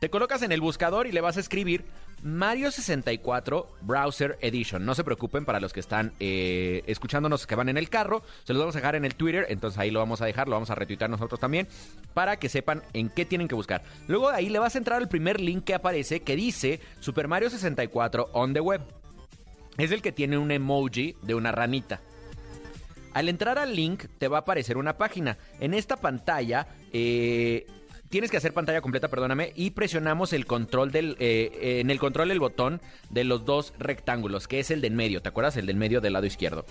Te 0.00 0.10
colocas 0.10 0.42
en 0.42 0.52
el 0.52 0.60
buscador 0.60 1.06
y 1.06 1.12
le 1.12 1.22
vas 1.22 1.38
a 1.38 1.40
escribir 1.40 1.86
Mario 2.22 2.70
64 2.70 3.68
Browser 3.82 4.38
Edition. 4.40 4.84
No 4.84 4.94
se 4.94 5.04
preocupen 5.04 5.44
para 5.44 5.60
los 5.60 5.72
que 5.72 5.80
están 5.80 6.12
eh, 6.18 6.82
escuchándonos 6.86 7.46
que 7.46 7.54
van 7.54 7.68
en 7.68 7.76
el 7.76 7.88
carro. 7.88 8.22
Se 8.44 8.52
los 8.52 8.60
vamos 8.60 8.74
a 8.74 8.78
dejar 8.78 8.96
en 8.96 9.04
el 9.04 9.14
Twitter. 9.14 9.46
Entonces 9.48 9.78
ahí 9.78 9.90
lo 9.90 10.00
vamos 10.00 10.20
a 10.22 10.26
dejar, 10.26 10.48
lo 10.48 10.54
vamos 10.54 10.70
a 10.70 10.74
retuitar 10.74 11.10
nosotros 11.10 11.38
también. 11.38 11.68
Para 12.14 12.38
que 12.38 12.48
sepan 12.48 12.82
en 12.92 13.08
qué 13.10 13.24
tienen 13.24 13.48
que 13.48 13.54
buscar. 13.54 13.82
Luego 14.08 14.30
de 14.30 14.36
ahí 14.36 14.48
le 14.48 14.58
vas 14.58 14.74
a 14.74 14.78
entrar 14.78 15.00
al 15.00 15.08
primer 15.08 15.40
link 15.40 15.64
que 15.64 15.74
aparece 15.74 16.20
que 16.20 16.36
dice 16.36 16.80
Super 17.00 17.28
Mario 17.28 17.50
64 17.50 18.30
on 18.32 18.54
the 18.54 18.60
web. 18.60 18.80
Es 19.76 19.90
el 19.90 20.02
que 20.02 20.12
tiene 20.12 20.38
un 20.38 20.50
emoji 20.50 21.16
de 21.22 21.34
una 21.34 21.52
ranita. 21.52 22.00
Al 23.12 23.28
entrar 23.28 23.58
al 23.58 23.74
link 23.74 24.04
te 24.18 24.28
va 24.28 24.38
a 24.38 24.40
aparecer 24.40 24.76
una 24.76 24.98
página. 24.98 25.38
En 25.60 25.74
esta 25.74 25.96
pantalla 25.96 26.66
eh, 26.92 27.66
tienes 28.08 28.30
que 28.30 28.36
hacer 28.36 28.52
pantalla 28.52 28.80
completa, 28.80 29.08
perdóname, 29.08 29.52
y 29.54 29.70
presionamos 29.70 30.32
el 30.32 30.46
control 30.46 30.92
del 30.92 31.16
eh, 31.18 31.50
eh, 31.54 31.80
en 31.80 31.90
el 31.90 31.98
control 31.98 32.30
el 32.30 32.40
botón 32.40 32.80
de 33.10 33.24
los 33.24 33.44
dos 33.44 33.72
rectángulos, 33.78 34.48
que 34.48 34.60
es 34.60 34.70
el 34.70 34.80
del 34.80 34.94
medio, 34.94 35.22
¿te 35.22 35.28
acuerdas? 35.28 35.56
El 35.56 35.66
del 35.66 35.76
medio 35.76 36.00
del 36.00 36.12
lado 36.12 36.26
izquierdo. 36.26 36.64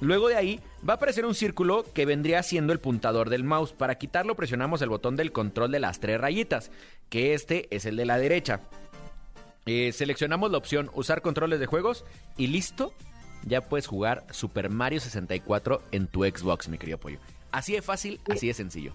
Luego 0.00 0.28
de 0.28 0.36
ahí 0.36 0.60
va 0.88 0.94
a 0.94 0.96
aparecer 0.96 1.26
un 1.26 1.34
círculo 1.34 1.84
que 1.92 2.06
vendría 2.06 2.42
siendo 2.42 2.72
el 2.72 2.78
puntador 2.78 3.30
del 3.30 3.42
mouse. 3.42 3.72
Para 3.72 3.96
quitarlo 3.96 4.36
presionamos 4.36 4.80
el 4.80 4.88
botón 4.88 5.16
del 5.16 5.32
control 5.32 5.72
de 5.72 5.80
las 5.80 5.98
tres 5.98 6.20
rayitas, 6.20 6.70
que 7.08 7.34
este 7.34 7.66
es 7.74 7.84
el 7.84 7.96
de 7.96 8.06
la 8.06 8.18
derecha. 8.18 8.60
Eh, 9.66 9.92
seleccionamos 9.92 10.50
la 10.50 10.58
opción 10.58 10.90
usar 10.94 11.20
controles 11.20 11.60
de 11.60 11.66
juegos 11.66 12.04
y 12.36 12.46
listo, 12.46 12.94
ya 13.44 13.60
puedes 13.60 13.86
jugar 13.86 14.24
Super 14.30 14.70
Mario 14.70 15.00
64 15.00 15.82
en 15.90 16.06
tu 16.06 16.24
Xbox, 16.24 16.68
mi 16.68 16.78
querido 16.78 16.98
pollo. 16.98 17.18
Así 17.50 17.72
de 17.72 17.82
fácil, 17.82 18.20
así 18.30 18.46
de 18.46 18.54
sencillo. 18.54 18.94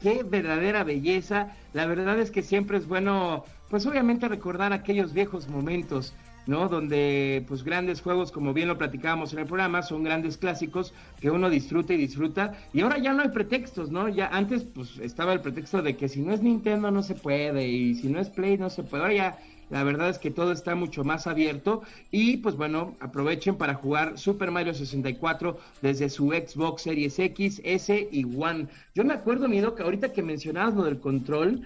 Qué 0.00 0.22
verdadera 0.22 0.84
belleza. 0.84 1.56
La 1.72 1.86
verdad 1.86 2.18
es 2.18 2.30
que 2.30 2.42
siempre 2.42 2.78
es 2.78 2.86
bueno, 2.86 3.44
pues 3.70 3.86
obviamente 3.86 4.28
recordar 4.28 4.72
aquellos 4.72 5.12
viejos 5.12 5.48
momentos, 5.48 6.14
¿no? 6.46 6.68
Donde 6.68 7.44
pues 7.48 7.64
grandes 7.64 8.02
juegos, 8.02 8.30
como 8.30 8.52
bien 8.52 8.68
lo 8.68 8.78
platicábamos 8.78 9.32
en 9.32 9.40
el 9.40 9.46
programa, 9.46 9.82
son 9.82 10.04
grandes 10.04 10.36
clásicos 10.36 10.92
que 11.20 11.30
uno 11.30 11.48
disfruta 11.48 11.94
y 11.94 11.96
disfruta. 11.96 12.52
Y 12.72 12.82
ahora 12.82 12.98
ya 12.98 13.14
no 13.14 13.22
hay 13.22 13.30
pretextos, 13.30 13.90
¿no? 13.90 14.08
Ya 14.08 14.28
antes 14.28 14.64
pues 14.64 14.98
estaba 14.98 15.32
el 15.32 15.40
pretexto 15.40 15.80
de 15.82 15.96
que 15.96 16.08
si 16.08 16.20
no 16.20 16.32
es 16.32 16.42
Nintendo 16.42 16.90
no 16.90 17.02
se 17.02 17.14
puede 17.14 17.66
y 17.66 17.94
si 17.94 18.08
no 18.08 18.20
es 18.20 18.28
Play 18.28 18.58
no 18.58 18.70
se 18.70 18.82
puede. 18.82 19.02
Ahora 19.02 19.14
ya 19.14 19.38
la 19.70 19.82
verdad 19.82 20.08
es 20.08 20.18
que 20.18 20.30
todo 20.30 20.52
está 20.52 20.74
mucho 20.74 21.04
más 21.04 21.26
abierto 21.26 21.82
y 22.10 22.38
pues 22.38 22.56
bueno, 22.56 22.96
aprovechen 23.00 23.56
para 23.56 23.74
jugar 23.74 24.18
Super 24.18 24.50
Mario 24.50 24.74
64 24.74 25.58
desde 25.82 26.08
su 26.08 26.28
Xbox 26.28 26.82
Series 26.82 27.18
X, 27.18 27.60
S 27.64 28.08
y 28.10 28.24
One. 28.24 28.68
Yo 28.94 29.04
me 29.04 29.14
acuerdo, 29.14 29.48
mi 29.48 29.60
Doc, 29.60 29.80
ahorita 29.80 30.12
que 30.12 30.22
mencionabas 30.22 30.74
lo 30.74 30.84
del 30.84 31.00
control, 31.00 31.62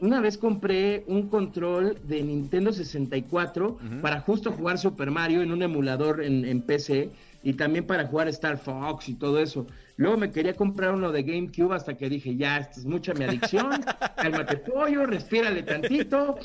una 0.00 0.20
vez 0.20 0.38
compré 0.38 1.02
un 1.08 1.28
control 1.28 1.98
de 2.04 2.22
Nintendo 2.22 2.72
64 2.72 3.78
para 4.00 4.20
justo 4.20 4.52
jugar 4.52 4.78
Super 4.78 5.10
Mario 5.10 5.42
en 5.42 5.50
un 5.52 5.62
emulador 5.62 6.22
en, 6.22 6.44
en 6.44 6.62
PC 6.62 7.10
y 7.42 7.54
también 7.54 7.86
para 7.86 8.06
jugar 8.06 8.28
Star 8.28 8.58
Fox 8.58 9.08
y 9.08 9.14
todo 9.14 9.40
eso. 9.40 9.66
Luego 9.96 10.16
me 10.16 10.30
quería 10.30 10.54
comprar 10.54 10.94
uno 10.94 11.10
de 11.10 11.24
GameCube 11.24 11.74
hasta 11.74 11.94
que 11.94 12.08
dije, 12.08 12.36
ya, 12.36 12.58
esta 12.58 12.80
es 12.80 12.86
mucha 12.86 13.12
mi 13.12 13.24
adicción, 13.24 13.84
cálmate 14.16 14.56
pollo, 14.58 15.04
respírale 15.04 15.64
tantito 15.64 16.38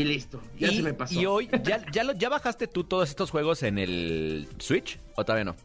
y 0.00 0.04
listo, 0.04 0.40
ya 0.58 0.68
y, 0.68 0.76
se 0.76 0.82
me 0.82 0.92
pasó. 0.94 1.18
y 1.20 1.24
hoy, 1.26 1.48
¿ya, 1.64 1.84
ya, 1.90 2.04
lo- 2.04 2.12
¿ya 2.12 2.28
bajaste 2.28 2.66
tú 2.66 2.84
todos 2.84 3.08
estos 3.08 3.30
juegos 3.30 3.62
en 3.62 3.78
el 3.78 4.46
Switch? 4.58 4.98
¿O 5.16 5.24
todavía 5.24 5.44
no? 5.44 5.56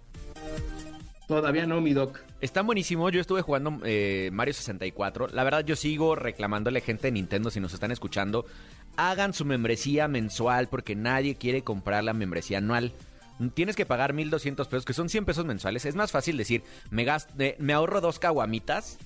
Todavía 1.28 1.65
no, 1.65 1.80
mi 1.80 1.94
Doc. 1.94 2.20
Está 2.41 2.62
buenísimo. 2.62 3.10
Yo 3.10 3.22
estuve 3.22 3.41
jugando 3.41 3.80
eh, 3.86 4.30
Mario 4.34 4.54
64. 4.54 5.28
La 5.32 5.44
verdad, 5.46 5.63
yo 5.63 5.76
sigo 5.78 6.15
reclamándole 6.15 6.82
gente 6.82 7.08
de 7.08 7.12
Nintendo 7.13 7.50
si 7.50 7.60
nos 7.62 7.74
están 7.74 7.91
escuchando. 7.91 8.46
Hagan 8.98 9.34
su 9.34 9.46
membresía 9.46 10.08
mensual 10.10 10.67
porque 10.67 10.96
nadie 10.96 11.36
quiere 11.36 11.63
comprar 11.63 12.04
la 12.04 12.13
membresía 12.13 12.58
anual. 12.58 12.91
Tienes 13.54 13.76
que 13.78 13.86
pagar 13.86 14.13
1.200 14.13 14.67
pesos, 14.67 14.84
que 14.86 14.94
son 14.94 15.08
100 15.10 15.24
pesos 15.26 15.46
mensuales. 15.46 15.86
Es 15.86 15.96
más 15.96 16.12
fácil 16.12 16.36
decir, 16.36 16.63
me, 16.89 17.06
gast- 17.06 17.30
eh, 17.39 17.56
me 17.60 17.72
ahorro 17.74 18.02
dos 18.02 18.20
caguamitas 18.20 18.98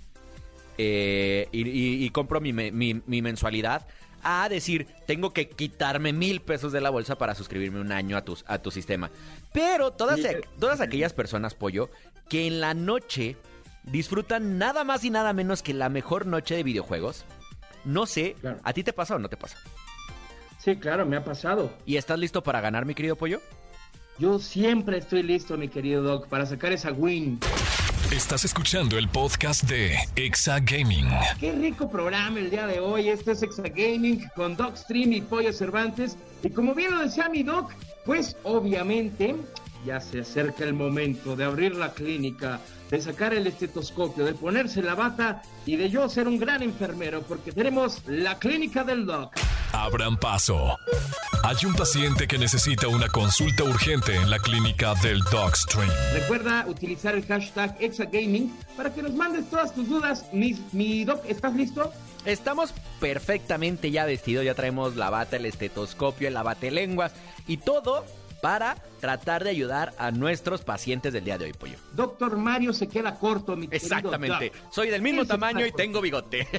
eh, 0.80 1.48
y, 1.52 1.68
y- 1.70 2.06
y 2.06 2.10
compro 2.10 2.42
mi, 2.42 2.54
mi- 2.54 2.72
mi 3.06 3.22
mensualidad. 3.22 3.86
A 4.28 4.50
decir, 4.50 4.88
tengo 5.06 5.34
que 5.34 5.48
quitarme 5.50 6.12
mil 6.12 6.42
pesos 6.42 6.72
de 6.72 6.82
la 6.82 6.90
bolsa 6.90 7.16
para 7.16 7.36
suscribirme 7.36 7.80
un 7.80 7.92
año 7.92 8.18
a 8.18 8.26
tu, 8.26 8.36
a 8.48 8.58
tu 8.58 8.72
sistema. 8.72 9.12
Pero 9.54 9.92
todas, 9.92 10.20
Sí. 10.20 10.28
todas 10.60 10.82
aquellas 10.82 11.14
personas, 11.14 11.54
pollo, 11.54 11.92
que 12.28 12.48
en 12.48 12.60
la 12.60 12.74
noche 12.74 13.38
disfrutan 13.84 14.58
nada 14.58 14.84
más 14.84 15.04
y 15.04 15.12
nada 15.12 15.32
menos 15.32 15.62
que 15.62 15.76
la 15.76 15.90
mejor 15.90 16.26
noche 16.26 16.56
de 16.56 16.64
videojuegos. 16.64 17.24
No 17.84 18.08
sé, 18.08 18.36
Claro. 18.42 18.60
¿a 18.64 18.74
ti 18.74 18.84
te 18.84 18.94
pasa 18.94 19.16
o 19.16 19.20
no 19.20 19.30
te 19.30 19.38
pasa? 19.38 19.58
Sí, 20.58 20.76
claro, 20.78 21.06
me 21.06 21.18
ha 21.18 21.24
pasado. 21.24 21.72
¿Y 21.86 21.98
estás 21.98 22.18
listo 22.18 22.42
para 22.42 22.62
ganar, 22.62 22.84
mi 22.86 22.96
querido 22.96 23.16
pollo? 23.16 23.40
Yo 24.18 24.40
siempre 24.40 24.98
estoy 24.98 25.22
listo, 25.22 25.56
mi 25.56 25.68
querido 25.68 26.02
Doc, 26.02 26.28
para 26.30 26.48
sacar 26.48 26.72
esa 26.72 26.92
win. 26.92 27.40
Estás 28.12 28.46
escuchando 28.46 28.98
el 28.98 29.10
podcast 29.10 29.64
de 29.64 29.98
Exa 30.16 30.60
Gaming. 30.60 31.08
Qué 31.40 31.52
rico 31.54 31.90
programa 31.90 32.40
el 32.40 32.52
día 32.52 32.68
de 32.68 32.80
hoy. 32.80 33.10
Este 33.10 33.32
es 33.32 33.42
Exa 33.42 33.64
Gaming 33.64 34.30
con 34.36 34.56
Doc 34.56 34.78
Stream 34.78 35.12
y 35.14 35.22
Pollo 35.22 35.52
Cervantes. 35.52 36.16
Y 36.44 36.52
como 36.52 36.76
bien 36.76 36.92
lo 36.92 37.00
decía 37.00 37.28
mi 37.30 37.42
Doc, 37.42 37.72
pues 38.06 38.38
obviamente 38.44 39.36
ya 39.86 40.00
se 40.00 40.22
acerca 40.22 40.64
el 40.64 40.76
momento 40.76 41.36
de 41.36 41.46
abrir 41.46 41.76
la 41.76 41.94
clínica, 41.94 42.60
de 42.92 43.02
sacar 43.02 43.34
el 43.34 43.48
estetoscopio, 43.48 44.24
de 44.24 44.34
ponerse 44.34 44.82
la 44.82 44.96
bata 44.96 45.42
y 45.66 45.76
de 45.76 45.90
yo 45.90 46.08
ser 46.08 46.28
un 46.28 46.38
gran 46.38 46.62
enfermero, 46.62 47.24
porque 47.24 47.52
tenemos 47.52 48.02
la 48.08 48.38
clínica 48.38 48.84
del 48.84 49.06
Doc. 49.06 49.36
Abran 49.76 50.16
paso. 50.16 50.80
Hay 51.44 51.58
un 51.66 51.76
paciente 51.76 52.28
que 52.28 52.38
necesita 52.38 52.88
una 52.88 53.10
consulta 53.10 53.66
urgente 53.66 54.16
en 54.16 54.30
la 54.30 54.40
clínica 54.40 54.94
del 55.04 55.20
Dogstream. 55.32 55.90
Recuerda 56.14 56.66
utilizar 56.66 57.14
el 57.14 57.26
hashtag 57.26 57.76
ExaGaming 57.80 58.58
para 58.78 58.94
que 58.94 59.04
nos 59.04 59.14
mandes 59.14 59.50
todas 59.50 59.76
tus 59.76 59.90
dudas. 59.90 60.26
Mi, 60.32 60.58
mi 60.72 61.04
Doc, 61.04 61.24
¿estás 61.28 61.54
listo? 61.54 61.92
Estamos 62.26 62.74
perfectamente 63.02 63.92
ya 63.92 64.06
vestidos, 64.06 64.46
ya 64.46 64.56
traemos 64.56 64.96
la 64.96 65.10
bata, 65.10 65.36
el 65.36 65.46
estetoscopio, 65.46 66.30
el 66.30 66.74
lenguas 66.74 67.12
y 67.46 67.58
todo 67.58 68.06
para 68.46 68.76
tratar 69.00 69.44
de 69.44 69.50
ayudar 69.50 69.92
a 69.98 70.12
nuestros 70.12 70.62
pacientes 70.62 71.12
del 71.12 71.24
día 71.24 71.40
de 71.40 71.46
hoy, 71.46 71.54
pollo. 71.54 71.80
Doctor 71.94 72.38
Mario 72.38 72.74
se 72.74 72.88
queda 72.88 73.16
corto, 73.16 73.56
mi 73.56 73.68
Exactamente. 73.72 74.52
Soy 74.70 74.92
del 74.92 75.02
mismo 75.02 75.26
tamaño 75.26 75.66
y 75.66 75.72
tengo 75.72 76.00
bigote. 76.00 76.48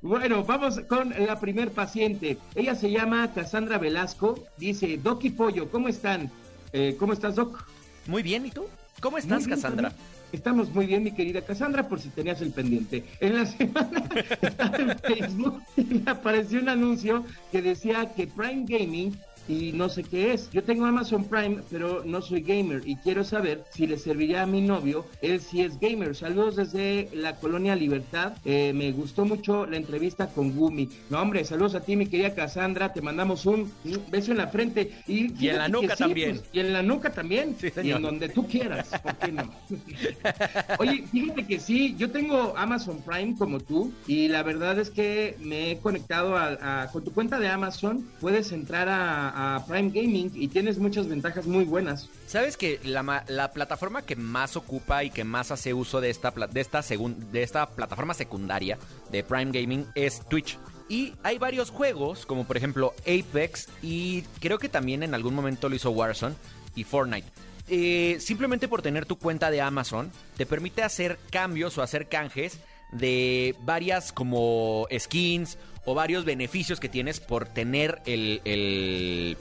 Bueno, 0.00 0.44
vamos 0.44 0.80
con 0.86 1.14
la 1.16 1.40
primer 1.40 1.70
paciente. 1.70 2.36
Ella 2.54 2.74
se 2.74 2.90
llama 2.90 3.32
Cassandra 3.32 3.78
Velasco. 3.78 4.38
Dice, 4.58 4.98
Doc 5.02 5.24
y 5.24 5.30
Pollo, 5.30 5.70
¿cómo 5.70 5.88
están? 5.88 6.30
Eh, 6.74 6.94
¿Cómo 6.98 7.14
estás, 7.14 7.36
Doc? 7.36 7.66
Muy 8.06 8.22
bien, 8.22 8.44
¿y 8.44 8.50
tú? 8.50 8.66
¿Cómo 9.00 9.16
estás, 9.16 9.46
bien, 9.46 9.56
Cassandra? 9.56 9.88
también. 9.88 10.14
Estamos 10.34 10.68
muy 10.74 10.86
bien, 10.86 11.04
mi 11.04 11.12
querida 11.12 11.40
Cassandra, 11.40 11.88
por 11.88 12.00
si 12.00 12.10
tenías 12.10 12.42
el 12.42 12.50
pendiente. 12.50 13.02
En 13.18 13.36
la 13.36 13.46
semana 13.46 14.04
estaba 14.42 14.76
en 14.76 14.98
Facebook 14.98 15.62
y 15.76 15.84
me 15.84 16.10
apareció 16.10 16.60
un 16.60 16.68
anuncio 16.68 17.24
que 17.50 17.62
decía 17.62 18.12
que 18.14 18.26
Prime 18.26 18.66
Gaming 18.66 19.16
y 19.48 19.72
no 19.72 19.88
sé 19.88 20.02
qué 20.04 20.32
es. 20.32 20.50
Yo 20.52 20.62
tengo 20.64 20.86
Amazon 20.86 21.24
Prime, 21.24 21.58
pero 21.70 22.02
no 22.04 22.22
soy 22.22 22.40
gamer 22.42 22.82
y 22.84 22.96
quiero 22.96 23.24
saber 23.24 23.64
si 23.72 23.86
le 23.86 23.98
serviría 23.98 24.42
a 24.42 24.46
mi 24.46 24.60
novio. 24.60 25.06
Él 25.22 25.40
sí 25.40 25.60
es 25.62 25.78
gamer. 25.80 26.14
Saludos 26.16 26.56
desde 26.56 27.08
la 27.14 27.36
colonia 27.36 27.76
Libertad. 27.76 28.34
Eh, 28.44 28.72
me 28.74 28.90
gustó 28.92 29.24
mucho 29.24 29.66
la 29.66 29.76
entrevista 29.76 30.28
con 30.28 30.52
Gumi. 30.54 30.88
No, 31.10 31.20
hombre, 31.20 31.44
saludos 31.44 31.74
a 31.74 31.80
ti, 31.80 31.96
mi 31.96 32.06
querida 32.06 32.34
Cassandra. 32.34 32.92
Te 32.92 33.02
mandamos 33.02 33.44
un, 33.46 33.70
beso 34.10 34.32
en 34.32 34.38
la 34.38 34.48
frente. 34.48 34.92
Y, 35.06 35.32
Y 35.44 35.48
en 35.48 35.58
la 35.58 35.68
nuca 35.68 35.96
también. 35.96 36.36
pues, 36.38 36.48
y 36.52 36.60
en 36.60 36.72
la 36.72 36.82
nuca 36.82 37.10
también. 37.12 37.56
Sí, 37.60 37.68
y 37.82 37.90
en 37.90 38.02
donde 38.02 38.28
tú 38.28 38.46
quieras. 38.46 38.88
¿Por 39.02 39.16
qué 39.16 39.32
no? 39.32 39.50
Oye, 40.78 41.04
fíjate 41.10 41.46
que 41.46 41.60
sí, 41.60 41.94
yo 41.98 42.10
tengo 42.10 42.54
Amazon 42.56 43.02
Prime 43.02 43.34
como 43.38 43.60
tú 43.60 43.92
y 44.06 44.28
la 44.28 44.42
verdad 44.42 44.78
es 44.78 44.90
que 44.90 45.36
me 45.40 45.72
he 45.72 45.78
conectado 45.78 46.36
a, 46.36 46.82
a- 46.82 46.88
con 46.90 47.04
tu 47.04 47.12
cuenta 47.12 47.38
de 47.38 47.48
Amazon, 47.48 48.06
puedes 48.20 48.52
entrar 48.52 48.88
a, 48.88 49.30
a, 49.34 49.64
Prime 49.66 49.90
Gaming 49.90 50.30
y 50.34 50.48
tienes 50.48 50.78
muchas 50.78 51.08
ventajas 51.08 51.46
muy 51.46 51.64
buenas. 51.64 52.08
Sabes 52.26 52.56
que 52.56 52.80
la, 52.84 53.02
ma- 53.02 53.24
la 53.28 53.52
plataforma 53.52 54.02
que 54.02 54.16
más 54.16 54.56
ocupa 54.56 55.04
y 55.04 55.10
que 55.10 55.24
más 55.24 55.50
hace 55.50 55.74
uso 55.74 56.00
de 56.00 56.10
esta, 56.10 56.30
de, 56.30 56.60
esta 56.60 56.82
de 56.82 57.42
esta 57.42 57.68
plataforma 57.68 58.14
secundaria 58.14 58.78
de 59.10 59.24
Prime 59.24 59.50
Gaming 59.52 59.86
es 59.94 60.20
Twitch. 60.28 60.58
Y 60.88 61.14
hay 61.22 61.38
varios 61.38 61.70
juegos, 61.70 62.26
como 62.26 62.44
por 62.44 62.56
ejemplo 62.56 62.92
Apex 63.00 63.68
y 63.82 64.22
creo 64.40 64.58
que 64.58 64.68
también 64.68 65.02
en 65.02 65.14
algún 65.14 65.34
momento 65.34 65.68
lo 65.68 65.76
hizo 65.76 65.90
Warzone 65.90 66.34
y 66.74 66.84
Fortnite. 66.84 67.28
Eh, 67.68 68.18
simplemente 68.20 68.68
por 68.68 68.82
tener 68.82 69.06
tu 69.06 69.16
cuenta 69.16 69.50
de 69.50 69.62
Amazon 69.62 70.12
te 70.36 70.44
permite 70.44 70.82
hacer 70.82 71.18
cambios 71.30 71.78
o 71.78 71.82
hacer 71.82 72.08
canjes 72.10 72.58
de 72.94 73.54
varias 73.60 74.12
como 74.12 74.86
skins 74.96 75.58
o 75.84 75.94
varios 75.94 76.24
beneficios 76.24 76.80
que 76.80 76.88
tienes 76.88 77.20
por 77.20 77.46
tener 77.46 78.00
el, 78.06 78.40
el, 78.44 79.36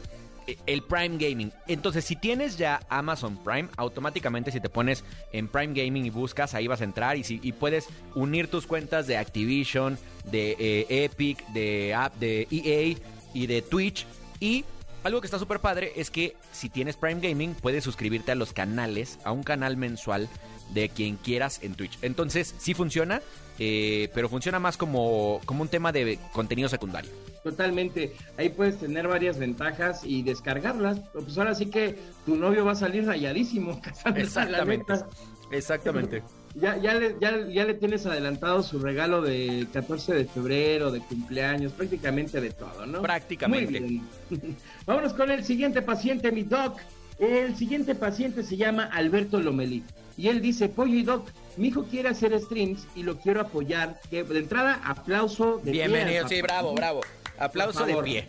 el 0.66 0.84
Prime 0.84 1.18
Gaming. 1.18 1.52
Entonces, 1.68 2.04
si 2.04 2.16
tienes 2.16 2.58
ya 2.58 2.82
Amazon 2.90 3.38
Prime, 3.38 3.70
automáticamente 3.78 4.52
si 4.52 4.60
te 4.60 4.70
pones 4.70 5.04
en 5.32 5.48
Prime 5.48 5.74
Gaming 5.74 6.06
y 6.06 6.10
buscas, 6.10 6.54
ahí 6.54 6.68
vas 6.68 6.82
a 6.82 6.84
entrar 6.84 7.18
y, 7.18 7.24
si, 7.24 7.40
y 7.42 7.54
puedes 7.54 7.88
unir 8.16 8.48
tus 8.50 8.68
cuentas 8.68 9.08
de 9.08 9.18
Activision, 9.18 9.98
de 10.26 10.56
eh, 10.60 11.06
Epic, 11.06 11.46
de 11.50 11.94
App, 11.94 12.16
de 12.16 12.48
EA 12.52 12.98
y 13.34 13.48
de 13.48 13.62
Twitch. 13.62 14.06
Y 14.40 14.66
algo 15.04 15.22
que 15.22 15.28
está 15.28 15.40
súper 15.40 15.60
padre 15.60 15.94
es 15.96 16.10
que 16.10 16.36
si 16.52 16.70
tienes 16.70 16.98
Prime 16.98 17.20
Gaming, 17.22 17.56
puedes 17.56 17.84
suscribirte 17.84 18.32
a 18.32 18.36
los 18.36 18.54
canales, 18.54 19.20
a 19.24 19.32
un 19.32 19.44
canal 19.44 19.78
mensual 19.78 20.30
de 20.74 20.90
quien 20.90 21.18
quieras 21.18 21.60
en 21.62 21.76
Twitch. 21.76 21.98
Entonces, 22.02 22.56
sí 22.58 22.74
funciona, 22.74 23.22
eh, 23.60 24.10
pero 24.14 24.30
funciona 24.30 24.60
más 24.60 24.78
como, 24.78 25.42
como 25.46 25.62
un 25.62 25.68
tema 25.68 25.92
de 25.92 26.18
contenido 26.32 26.70
secundario. 26.70 27.12
Totalmente. 27.44 28.14
Ahí 28.38 28.50
puedes 28.50 28.80
tener 28.80 29.08
varias 29.08 29.38
ventajas 29.38 30.02
y 30.04 30.24
descargarlas. 30.24 31.00
Pues 31.12 31.38
ahora 31.38 31.54
sí 31.54 31.68
que 31.68 31.98
tu 32.26 32.36
novio 32.36 32.66
va 32.66 32.72
a 32.72 32.76
salir 32.76 33.06
rayadísimo. 33.06 33.82
La 34.50 34.66
neta. 34.66 35.08
Exactamente. 35.52 36.24
Ya, 36.56 36.78
ya, 36.78 36.94
le, 36.94 37.16
ya, 37.20 37.48
ya 37.48 37.66
le 37.66 37.74
tienes 37.74 38.06
adelantado 38.06 38.62
su 38.62 38.78
regalo 38.78 39.22
de 39.22 39.68
14 39.74 40.14
de 40.14 40.26
febrero, 40.26 40.92
de 40.92 41.00
cumpleaños, 41.00 41.72
prácticamente 41.72 42.40
de 42.40 42.52
todo, 42.52 42.86
¿no? 42.86 43.02
Prácticamente. 43.02 43.80
Muy 43.82 43.90
bien. 44.30 44.56
Vámonos 44.86 45.14
con 45.14 45.32
el 45.32 45.44
siguiente 45.44 45.82
paciente, 45.82 46.32
mi 46.32 46.44
doc. 46.44 46.80
El 47.18 47.56
siguiente 47.56 47.96
paciente 47.96 48.44
se 48.44 48.58
llama 48.58 48.86
Alberto 48.86 49.40
Lomelí. 49.40 49.84
Y 50.18 50.28
él 50.28 50.42
dice, 50.42 50.70
Pollo 50.70 50.94
y 50.94 51.04
Doc, 51.04 51.30
mi 51.58 51.70
hijo 51.70 51.86
quiere 51.86 52.10
hacer 52.10 52.40
streams 52.40 52.88
y 52.96 53.04
lo 53.04 53.18
quiero 53.18 53.42
apoyar. 53.42 54.00
Que 54.10 54.24
de 54.24 54.40
entrada, 54.40 54.80
aplauso 54.84 55.60
de 55.64 55.72
pie 55.72 55.84
al 55.86 55.92
Bienvenido, 55.92 56.28
sí, 56.28 56.42
bravo, 56.42 56.74
bravo. 56.76 57.02
Aplauso 57.40 57.86
de 57.86 57.96
pie. 58.04 58.28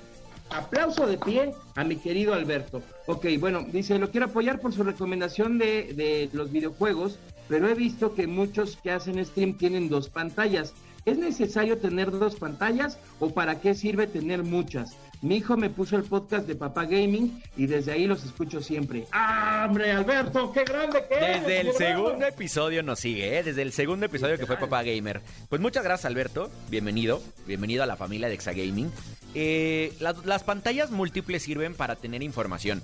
Aplauso 0.50 1.06
de 1.06 1.18
pie 1.18 1.52
a 1.74 1.84
mi 1.84 1.96
querido 1.96 2.32
Alberto. 2.32 2.82
Ok, 3.06 3.26
bueno, 3.38 3.66
dice, 3.70 3.98
lo 3.98 4.10
quiero 4.10 4.26
apoyar 4.26 4.60
por 4.60 4.72
su 4.72 4.82
recomendación 4.82 5.58
de, 5.58 5.92
de 5.94 6.30
los 6.32 6.52
videojuegos, 6.52 7.18
pero 7.48 7.68
he 7.68 7.74
visto 7.74 8.14
que 8.14 8.26
muchos 8.26 8.78
que 8.82 8.90
hacen 8.90 9.24
stream 9.24 9.56
tienen 9.56 9.88
dos 9.88 10.08
pantallas. 10.08 10.74
¿Es 11.04 11.18
necesario 11.18 11.76
tener 11.78 12.10
dos 12.10 12.36
pantallas 12.36 12.98
o 13.20 13.34
para 13.34 13.60
qué 13.60 13.74
sirve 13.74 14.06
tener 14.06 14.42
muchas? 14.42 14.96
Mi 15.20 15.36
hijo 15.36 15.56
me 15.56 15.70
puso 15.70 15.96
el 15.96 16.04
podcast 16.04 16.46
de 16.46 16.54
Papá 16.54 16.84
Gaming 16.84 17.42
y 17.56 17.66
desde 17.66 17.92
ahí 17.92 18.06
los 18.06 18.24
escucho 18.24 18.62
siempre. 18.62 19.06
¡Ah, 19.12 19.66
hombre, 19.68 19.92
Alberto! 19.92 20.50
¡Qué 20.52 20.64
grande 20.64 21.04
que 21.08 21.14
eres! 21.14 21.42
Desde 21.42 21.60
el 21.60 21.72
segundo 21.72 22.26
episodio 22.26 22.82
nos 22.82 23.00
sigue, 23.00 23.38
¿eh? 23.38 23.42
Desde 23.42 23.62
el 23.62 23.72
segundo 23.72 24.06
episodio 24.06 24.38
que 24.38 24.46
fue 24.46 24.56
Papá 24.56 24.82
Gamer. 24.82 25.20
Pues 25.48 25.60
muchas 25.60 25.84
gracias, 25.84 26.06
Alberto. 26.06 26.50
Bienvenido. 26.70 27.22
Bienvenido 27.46 27.82
a 27.82 27.86
la 27.86 27.96
familia 27.96 28.28
de 28.28 28.34
Exagaming. 28.34 28.90
Eh, 29.34 29.92
las, 30.00 30.24
las 30.24 30.42
pantallas 30.42 30.90
múltiples 30.90 31.42
sirven 31.42 31.74
para 31.74 31.96
tener 31.96 32.22
información. 32.22 32.82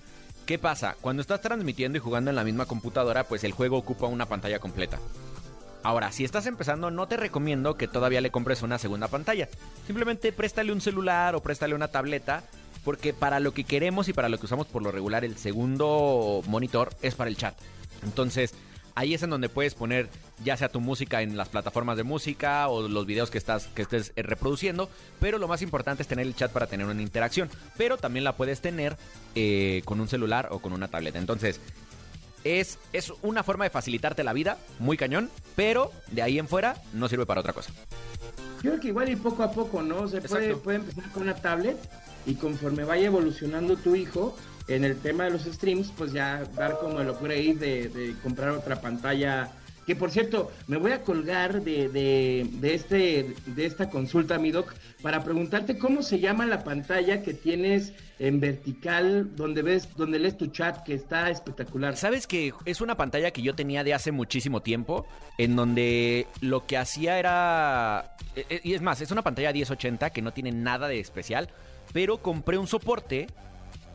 ¿Qué 0.51 0.59
pasa? 0.59 0.97
Cuando 1.01 1.23
estás 1.23 1.41
transmitiendo 1.41 1.97
y 1.97 2.01
jugando 2.01 2.29
en 2.29 2.35
la 2.35 2.43
misma 2.43 2.67
computadora, 2.67 3.23
pues 3.23 3.45
el 3.45 3.53
juego 3.53 3.77
ocupa 3.77 4.09
una 4.09 4.27
pantalla 4.27 4.59
completa. 4.59 4.99
Ahora, 5.85 6.11
si 6.11 6.25
estás 6.25 6.45
empezando, 6.47 6.91
no 6.91 7.07
te 7.07 7.17
recomiendo 7.17 7.77
que 7.77 7.87
todavía 7.87 8.21
le 8.21 8.33
compres 8.33 8.63
una 8.63 8.77
segunda 8.77 9.07
pantalla. 9.07 9.49
Simplemente 9.87 10.33
préstale 10.33 10.73
un 10.73 10.81
celular 10.81 11.37
o 11.37 11.41
préstale 11.41 11.77
una 11.77 11.87
tableta, 11.87 12.43
porque 12.85 13.15
para 13.15 13.39
lo 13.39 13.55
que 13.55 13.63
queremos 13.63 14.09
y 14.09 14.13
para 14.13 14.29
lo 14.29 14.39
que 14.39 14.47
usamos 14.47 14.67
por 14.67 14.83
lo 14.83 14.91
regular, 14.91 15.25
el 15.25 15.37
segundo 15.37 16.43
monitor 16.49 16.97
es 17.01 17.15
para 17.15 17.31
el 17.31 17.37
chat. 17.37 17.55
Entonces, 18.03 18.53
ahí 18.95 19.15
es 19.15 19.23
en 19.23 19.31
donde 19.31 19.49
puedes 19.49 19.75
poner 19.75 20.09
ya 20.45 20.57
sea 20.57 20.69
tu 20.69 20.81
música 20.81 21.23
en 21.23 21.37
las 21.37 21.49
plataformas 21.49 21.97
de 21.97 22.03
música 22.03 22.69
o 22.69 22.89
los 22.89 23.07
videos 23.07 23.31
que 23.31 23.39
estás 23.39 23.67
que 23.69 23.83
estés 23.83 24.13
eh, 24.17 24.23
reproduciendo, 24.23 24.89
pero 25.19 25.39
lo 25.39 25.49
más 25.49 25.63
importante 25.63 26.03
es 26.03 26.09
tener 26.09 26.27
el 26.27 26.35
chat 26.35 26.51
para 26.53 26.67
tener 26.67 26.87
una 26.87 27.03
interacción, 27.03 27.49
pero 27.77 27.97
también 27.97 28.25
la 28.25 28.37
puedes 28.37 28.61
tener 28.61 28.97
eh, 29.35 29.83
con 29.85 30.01
un 30.01 30.09
celular 30.09 30.49
o 30.51 30.59
con 30.61 30.73
una 30.73 30.89
tableta. 30.89 31.19
Entonces, 31.19 31.61
es, 32.45 32.79
es 32.93 33.13
una 33.23 33.43
forma 33.43 33.65
de 33.65 33.71
facilitarte 33.71 34.25
la 34.25 34.33
vida, 34.33 34.59
muy 34.79 34.97
cañón, 34.97 35.31
pero 35.57 35.93
de 36.11 36.23
ahí 36.23 36.39
en 36.39 36.49
fuera 36.49 36.77
no 36.93 37.09
sirve 37.09 37.27
para 37.27 37.41
otra 37.41 37.53
cosa. 37.53 37.73
Yo 38.63 38.71
creo 38.71 38.81
que 38.81 38.89
igual 38.89 39.09
y 39.09 39.17
poco 39.17 39.43
a 39.43 39.53
poco, 39.53 39.83
¿no? 39.83 40.09
Se 40.09 40.21
puede, 40.21 40.57
puede 40.57 40.79
empezar 40.79 41.11
con 41.13 41.23
una 41.23 41.35
tablet 41.35 41.77
y 42.27 42.35
conforme 42.35 42.85
vaya 42.85 43.07
evolucionando 43.07 43.77
tu 43.77 43.95
hijo 43.95 44.37
en 44.75 44.85
el 44.85 44.97
tema 44.99 45.25
de 45.25 45.31
los 45.31 45.43
streams, 45.45 45.93
pues 45.97 46.13
ya 46.13 46.45
dar 46.57 46.79
como 46.79 47.01
el 47.01 47.11
upgrade 47.11 47.55
de, 47.55 47.89
de 47.89 48.15
comprar 48.23 48.51
otra 48.51 48.81
pantalla. 48.81 49.51
Que 49.87 49.97
por 49.97 50.11
cierto, 50.13 50.53
me 50.69 50.77
voy 50.77 50.93
a 50.93 51.03
colgar 51.03 51.63
de, 51.63 51.89
de, 51.89 52.47
de 52.53 52.75
este, 52.75 53.35
de 53.47 53.67
esta 53.67 53.91
consulta, 53.91 54.39
mi 54.39 54.53
doc, 54.53 54.73
para 55.03 55.25
preguntarte 55.25 55.79
cómo 55.79 56.03
se 56.03 56.21
llama 56.21 56.47
la 56.47 56.63
pantalla 56.63 57.23
que 57.23 57.35
tienes 57.35 57.93
en 58.21 58.39
vertical, 58.39 59.35
donde 59.35 59.63
ves, 59.63 59.89
donde 59.97 60.21
lees 60.21 60.37
tu 60.37 60.47
chat, 60.49 60.85
que 60.85 60.95
está 60.95 61.31
espectacular. 61.31 61.97
Sabes 61.97 62.29
que 62.29 62.53
es 62.67 62.81
una 62.81 62.97
pantalla 62.97 63.33
que 63.33 63.43
yo 63.43 63.55
tenía 63.57 63.83
de 63.83 63.95
hace 63.95 64.13
muchísimo 64.13 64.61
tiempo, 64.63 65.07
en 65.39 65.57
donde 65.57 66.29
lo 66.41 66.67
que 66.67 66.77
hacía 66.77 67.19
era... 67.19 68.15
eh, 68.37 68.45
eh, 68.49 68.61
Y 68.63 68.75
es 68.75 68.83
más, 68.83 69.01
es 69.01 69.11
una 69.11 69.23
pantalla 69.23 69.53
1080 69.53 70.11
que 70.11 70.23
no 70.23 70.33
tiene 70.33 70.53
nada 70.53 70.87
de 70.87 71.01
especial, 71.01 71.49
pero 71.93 72.19
compré 72.19 72.59
un 72.59 72.69
soporte 72.69 73.27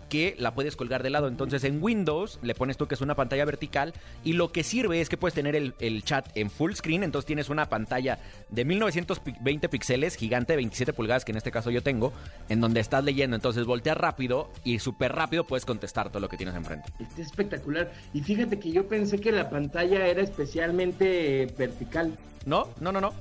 que 0.10 0.36
la 0.38 0.54
puedes 0.54 0.76
colgar 0.76 1.04
de 1.04 1.10
lado. 1.10 1.28
Entonces 1.28 1.63
en 1.63 1.82
Windows 1.82 2.39
le 2.41 2.56
pones 2.56 2.78
tú 2.78 2.88
que 2.88 2.96
es 2.96 3.02
una 3.02 3.15
pantalla 3.15 3.46
vertical 3.46 3.94
y 4.24 4.34
lo 4.34 4.52
que 4.52 4.63
sirve 4.63 5.02
es 5.02 5.10
que 5.10 5.18
puedes 5.18 5.34
tener 5.34 5.56
el, 5.56 5.74
el 5.80 6.04
chat 6.04 6.28
en 6.36 6.50
full 6.50 6.74
screen. 6.74 7.04
Entonces 7.04 7.26
tienes 7.26 7.50
una 7.50 7.68
pantalla 7.70 8.20
de 8.50 8.65
1920 8.65 9.70
píxeles, 9.70 10.15
gigante 10.15 10.54
de 10.54 10.58
27 10.58 10.94
pulgadas, 10.94 11.26
que 11.26 11.32
en 11.32 11.38
este 11.38 11.52
caso 11.52 11.72
yo 11.72 11.82
tengo, 11.84 12.13
en 12.50 12.62
donde 12.62 12.80
estás 12.80 13.04
leyendo. 13.04 13.36
Entonces 13.36 13.65
volteas 13.65 13.98
rápido 13.98 14.52
y 14.63 14.80
súper 14.80 15.13
rápido 15.13 15.46
puedes 15.46 15.65
contestar 15.65 16.10
todo 16.10 16.20
lo 16.20 16.30
que 16.30 16.38
tienes 16.38 16.56
enfrente. 16.56 16.91
Está 17.00 17.22
espectacular. 17.22 17.91
Y 18.13 18.22
fíjate 18.22 18.60
que 18.60 18.72
yo 18.72 18.88
pensé 18.88 19.20
que 19.20 19.32
la 19.32 19.50
pantalla 19.50 20.06
era 20.08 20.22
especialmente 20.22 21.54
vertical. 21.58 22.18
No, 22.46 22.70
no, 22.80 22.91
no, 22.91 23.02
no. 23.02 23.13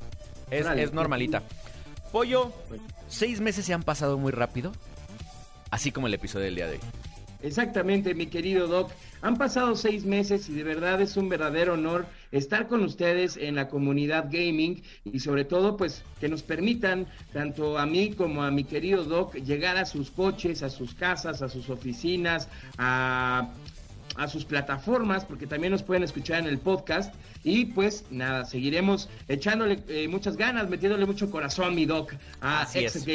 Es 0.51 0.93
normalita. 0.93 1.43
Pollo, 2.13 2.53
seis 3.09 3.41
meses 3.41 3.65
se 3.65 3.75
han 3.75 3.83
pasado 3.83 4.19
muy 4.19 4.31
rápido. 4.31 4.73
Así 5.71 5.91
como 5.93 6.07
el 6.07 6.15
episodio 6.15 6.47
del 6.47 6.55
día 6.55 6.67
de 6.67 6.73
hoy. 6.75 6.81
Exactamente, 7.43 8.15
mi 8.15 8.27
querido 8.27 8.67
Doc. 8.69 8.91
Han 9.21 9.37
pasado 9.37 9.77
seis 9.77 10.07
meses 10.07 10.49
y 10.49 10.55
de 10.55 10.65
verdad 10.65 11.01
es 11.03 11.17
un 11.19 11.29
verdadero 11.29 11.75
honor 11.75 12.07
estar 12.33 12.69
con 12.69 12.83
ustedes 12.83 13.37
en 13.37 13.55
la 13.55 13.69
comunidad 13.69 14.29
gaming 14.31 14.83
y 15.05 15.21
sobre 15.21 15.45
todo 15.45 15.77
pues 15.77 16.03
que 16.21 16.29
nos 16.29 16.43
permitan 16.43 17.07
tanto 17.35 17.79
a 17.79 17.85
mí 17.85 18.13
como 18.13 18.43
a 18.43 18.51
mi 18.51 18.65
querido 18.65 19.05
Doc 19.05 19.35
llegar 19.35 19.77
a 19.77 19.85
sus 19.85 20.11
coches, 20.11 20.63
a 20.63 20.71
sus 20.71 20.95
casas, 20.95 21.43
a 21.43 21.49
sus 21.51 21.69
oficinas, 21.69 22.49
a 22.79 23.51
a 24.17 24.29
sus 24.29 24.45
plataformas, 24.45 25.25
porque 25.25 25.47
también 25.47 25.73
nos 25.73 25.83
pueden 25.83 26.03
escuchar 26.03 26.41
en 26.41 26.47
el 26.47 26.59
podcast. 26.59 27.15
Y 27.43 27.67
pues 27.67 28.05
nada, 28.11 28.45
seguiremos 28.45 29.09
echándole 29.29 29.83
eh, 29.89 30.09
muchas 30.09 30.37
ganas, 30.37 30.69
metiéndole 30.69 31.05
mucho 31.05 31.31
corazón, 31.31 31.75
mi 31.75 31.85
doc, 31.85 32.15
a 32.41 32.63
Así 32.63 32.79
Ex 32.81 32.97
es. 32.97 33.07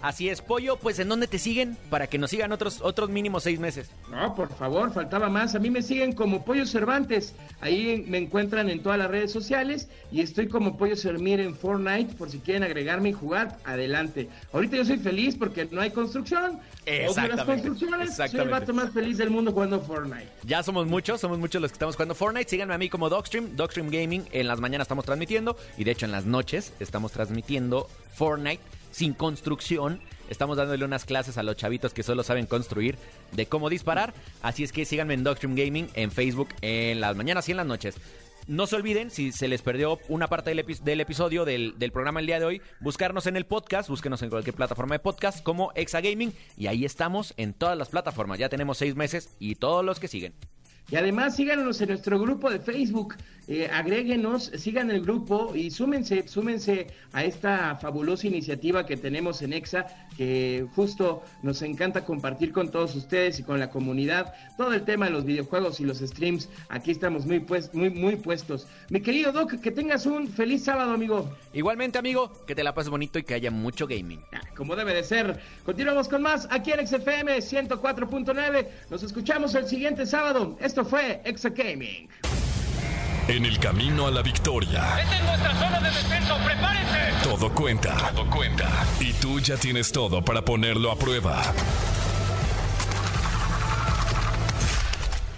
Así 0.00 0.28
es, 0.28 0.42
Pollo, 0.42 0.76
pues 0.76 0.98
¿en 0.98 1.08
dónde 1.08 1.26
te 1.26 1.38
siguen? 1.38 1.78
Para 1.88 2.06
que 2.06 2.18
nos 2.18 2.30
sigan 2.30 2.52
otros, 2.52 2.80
otros 2.82 3.08
mínimos 3.10 3.42
seis 3.42 3.58
meses. 3.58 3.88
No, 4.10 4.34
por 4.34 4.54
favor, 4.54 4.92
faltaba 4.92 5.28
más. 5.30 5.54
A 5.54 5.58
mí 5.58 5.70
me 5.70 5.80
siguen 5.82 6.12
como 6.12 6.44
Pollo 6.44 6.66
Cervantes. 6.66 7.34
Ahí 7.60 8.04
me 8.06 8.18
encuentran 8.18 8.68
en 8.68 8.82
todas 8.82 8.98
las 8.98 9.10
redes 9.10 9.32
sociales 9.32 9.88
y 10.12 10.20
estoy 10.20 10.48
como 10.48 10.76
Pollo 10.76 10.96
Sermir 10.96 11.40
en 11.40 11.54
Fortnite 11.56 12.14
por 12.16 12.30
si 12.30 12.38
quieren 12.38 12.62
agregarme 12.62 13.08
y 13.10 13.12
jugar, 13.12 13.58
adelante. 13.64 14.28
Ahorita 14.52 14.76
yo 14.76 14.84
soy 14.84 14.98
feliz 14.98 15.36
porque 15.38 15.66
no 15.70 15.80
hay 15.80 15.90
construcción. 15.90 16.58
Odio 16.86 17.02
las 17.02 17.08
Exactamente, 17.10 17.44
construcciones. 17.46 17.96
Soy 17.98 18.02
el 18.04 18.08
exactamente. 18.10 18.50
vato 18.52 18.74
más 18.74 18.90
feliz 18.92 19.16
del 19.16 19.30
mundo 19.30 19.52
jugando 19.52 19.80
Fortnite. 19.80 20.28
Ya 20.44 20.62
somos 20.62 20.86
muchos, 20.86 21.20
somos 21.20 21.38
muchos 21.38 21.62
los 21.62 21.70
que 21.70 21.76
estamos 21.76 21.96
jugando 21.96 22.14
Fortnite. 22.14 22.50
Síganme 22.50 22.74
a 22.74 22.78
mí 22.78 22.90
como 22.90 23.08
Dogstream, 23.08 23.56
Dogstream 23.56 23.88
Gaming. 23.88 24.24
En 24.32 24.46
las 24.48 24.60
mañanas 24.60 24.84
estamos 24.84 25.06
transmitiendo 25.06 25.56
y 25.78 25.84
de 25.84 25.92
hecho 25.92 26.04
en 26.04 26.12
las 26.12 26.26
noches 26.26 26.74
estamos 26.78 27.12
transmitiendo 27.12 27.88
Fortnite 28.14 28.60
sin 28.94 29.12
construcción. 29.12 30.00
Estamos 30.30 30.56
dándole 30.56 30.84
unas 30.84 31.04
clases 31.04 31.36
a 31.36 31.42
los 31.42 31.56
chavitos 31.56 31.92
que 31.92 32.02
solo 32.02 32.22
saben 32.22 32.46
construir 32.46 32.96
de 33.32 33.46
cómo 33.46 33.68
disparar. 33.68 34.14
Así 34.40 34.62
es 34.62 34.72
que 34.72 34.84
síganme 34.84 35.14
en 35.14 35.24
Dogstream 35.24 35.56
Gaming 35.56 35.88
en 35.94 36.10
Facebook 36.12 36.48
en 36.62 37.00
las 37.00 37.16
mañanas 37.16 37.48
y 37.48 37.50
en 37.50 37.56
las 37.58 37.66
noches. 37.66 37.96
no 38.46 38.66
se 38.66 38.76
olviden, 38.76 39.10
si 39.10 39.32
se 39.32 39.48
les 39.48 39.62
perdió 39.62 39.98
una 40.08 40.28
parte 40.28 40.50
del, 40.50 40.64
epi- 40.66 40.78
del 40.80 41.00
episodio 41.00 41.44
del, 41.46 41.78
del 41.78 41.92
programa 41.92 42.20
el 42.20 42.26
día 42.26 42.38
de 42.38 42.44
hoy, 42.44 42.62
buscarnos 42.80 43.26
en 43.26 43.36
el 43.36 43.46
podcast, 43.46 43.88
búsquenos 43.88 44.20
en 44.22 44.28
cualquier 44.30 44.54
plataforma 44.54 44.94
de 44.94 44.98
podcast 44.98 45.42
como 45.42 45.72
Exa 45.74 46.00
Gaming 46.02 46.32
y 46.58 46.66
ahí 46.66 46.84
estamos 46.84 47.32
en 47.38 47.54
todas 47.54 47.76
las 47.78 47.88
plataformas. 47.88 48.38
Ya 48.38 48.50
tenemos 48.50 48.76
seis 48.78 48.94
meses 48.96 49.30
y 49.38 49.54
todos 49.54 49.82
los 49.84 49.98
que 49.98 50.08
siguen. 50.08 50.34
Y 50.90 50.96
además 50.96 51.36
síganos 51.36 51.80
en 51.80 51.88
nuestro 51.88 52.20
grupo 52.20 52.50
de 52.50 52.60
Facebook, 52.60 53.14
eh, 53.46 53.68
agréguenos, 53.70 54.50
sigan 54.56 54.90
el 54.90 55.02
grupo 55.02 55.54
y 55.54 55.70
súmense, 55.70 56.26
súmense 56.26 56.86
a 57.12 57.24
esta 57.24 57.76
fabulosa 57.76 58.26
iniciativa 58.26 58.86
que 58.86 58.96
tenemos 58.96 59.42
en 59.42 59.52
EXA, 59.52 59.86
que 60.16 60.66
justo 60.74 61.22
nos 61.42 61.60
encanta 61.60 62.04
compartir 62.04 62.52
con 62.52 62.70
todos 62.70 62.94
ustedes 62.94 63.38
y 63.40 63.42
con 63.42 63.60
la 63.60 63.68
comunidad 63.68 64.32
todo 64.56 64.72
el 64.72 64.84
tema 64.84 65.06
de 65.06 65.12
los 65.12 65.24
videojuegos 65.24 65.78
y 65.80 65.84
los 65.84 65.98
streams. 65.98 66.48
Aquí 66.70 66.90
estamos 66.90 67.26
muy, 67.26 67.40
pues, 67.40 67.74
muy, 67.74 67.90
muy 67.90 68.16
puestos. 68.16 68.66
Mi 68.88 69.00
querido 69.00 69.32
Doc, 69.32 69.60
que 69.60 69.70
tengas 69.70 70.06
un 70.06 70.28
feliz 70.28 70.64
sábado, 70.64 70.92
amigo. 70.92 71.30
Igualmente, 71.52 71.98
amigo, 71.98 72.32
que 72.46 72.54
te 72.54 72.64
la 72.64 72.72
pases 72.72 72.90
bonito 72.90 73.18
y 73.18 73.24
que 73.24 73.34
haya 73.34 73.50
mucho 73.50 73.86
gaming. 73.86 74.22
Ah, 74.32 74.40
Como 74.56 74.74
debe 74.74 74.94
de 74.94 75.04
ser. 75.04 75.40
Continuamos 75.64 76.08
con 76.08 76.22
más 76.22 76.48
aquí 76.50 76.72
en 76.72 76.86
XFM 76.86 77.36
104.9. 77.38 78.68
Nos 78.90 79.02
escuchamos 79.02 79.54
el 79.54 79.66
siguiente 79.66 80.06
sábado. 80.06 80.56
Esto 80.74 80.84
fue 80.84 81.20
Exa 81.24 81.50
Gaming. 81.50 82.08
En 83.28 83.44
el 83.44 83.60
camino 83.60 84.08
a 84.08 84.10
la 84.10 84.22
victoria, 84.22 84.98
¡Esta 84.98 85.18
es 85.18 85.22
nuestra 85.22 85.54
zona 85.54 85.78
de 85.78 85.88
descenso! 85.88 86.36
¡Prepárense! 86.44 86.98
todo 87.22 87.54
cuenta. 87.54 88.10
Todo 88.12 88.28
cuenta. 88.28 88.68
Y 88.98 89.12
tú 89.12 89.38
ya 89.38 89.56
tienes 89.56 89.92
todo 89.92 90.24
para 90.24 90.42
ponerlo 90.44 90.90
a 90.90 90.98
prueba. 90.98 91.40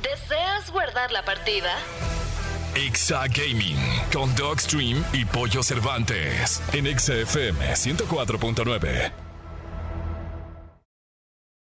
¿Deseas 0.02 0.70
guardar 0.70 1.12
la 1.12 1.22
partida? 1.22 1.68
Exa 2.74 3.26
Gaming 3.26 3.76
con 4.10 4.34
Dogstream 4.36 5.04
y 5.12 5.26
Pollo 5.26 5.62
Cervantes 5.62 6.62
en 6.72 6.86
Exa 6.86 7.12
FM 7.12 7.74
104.9. 7.74 9.25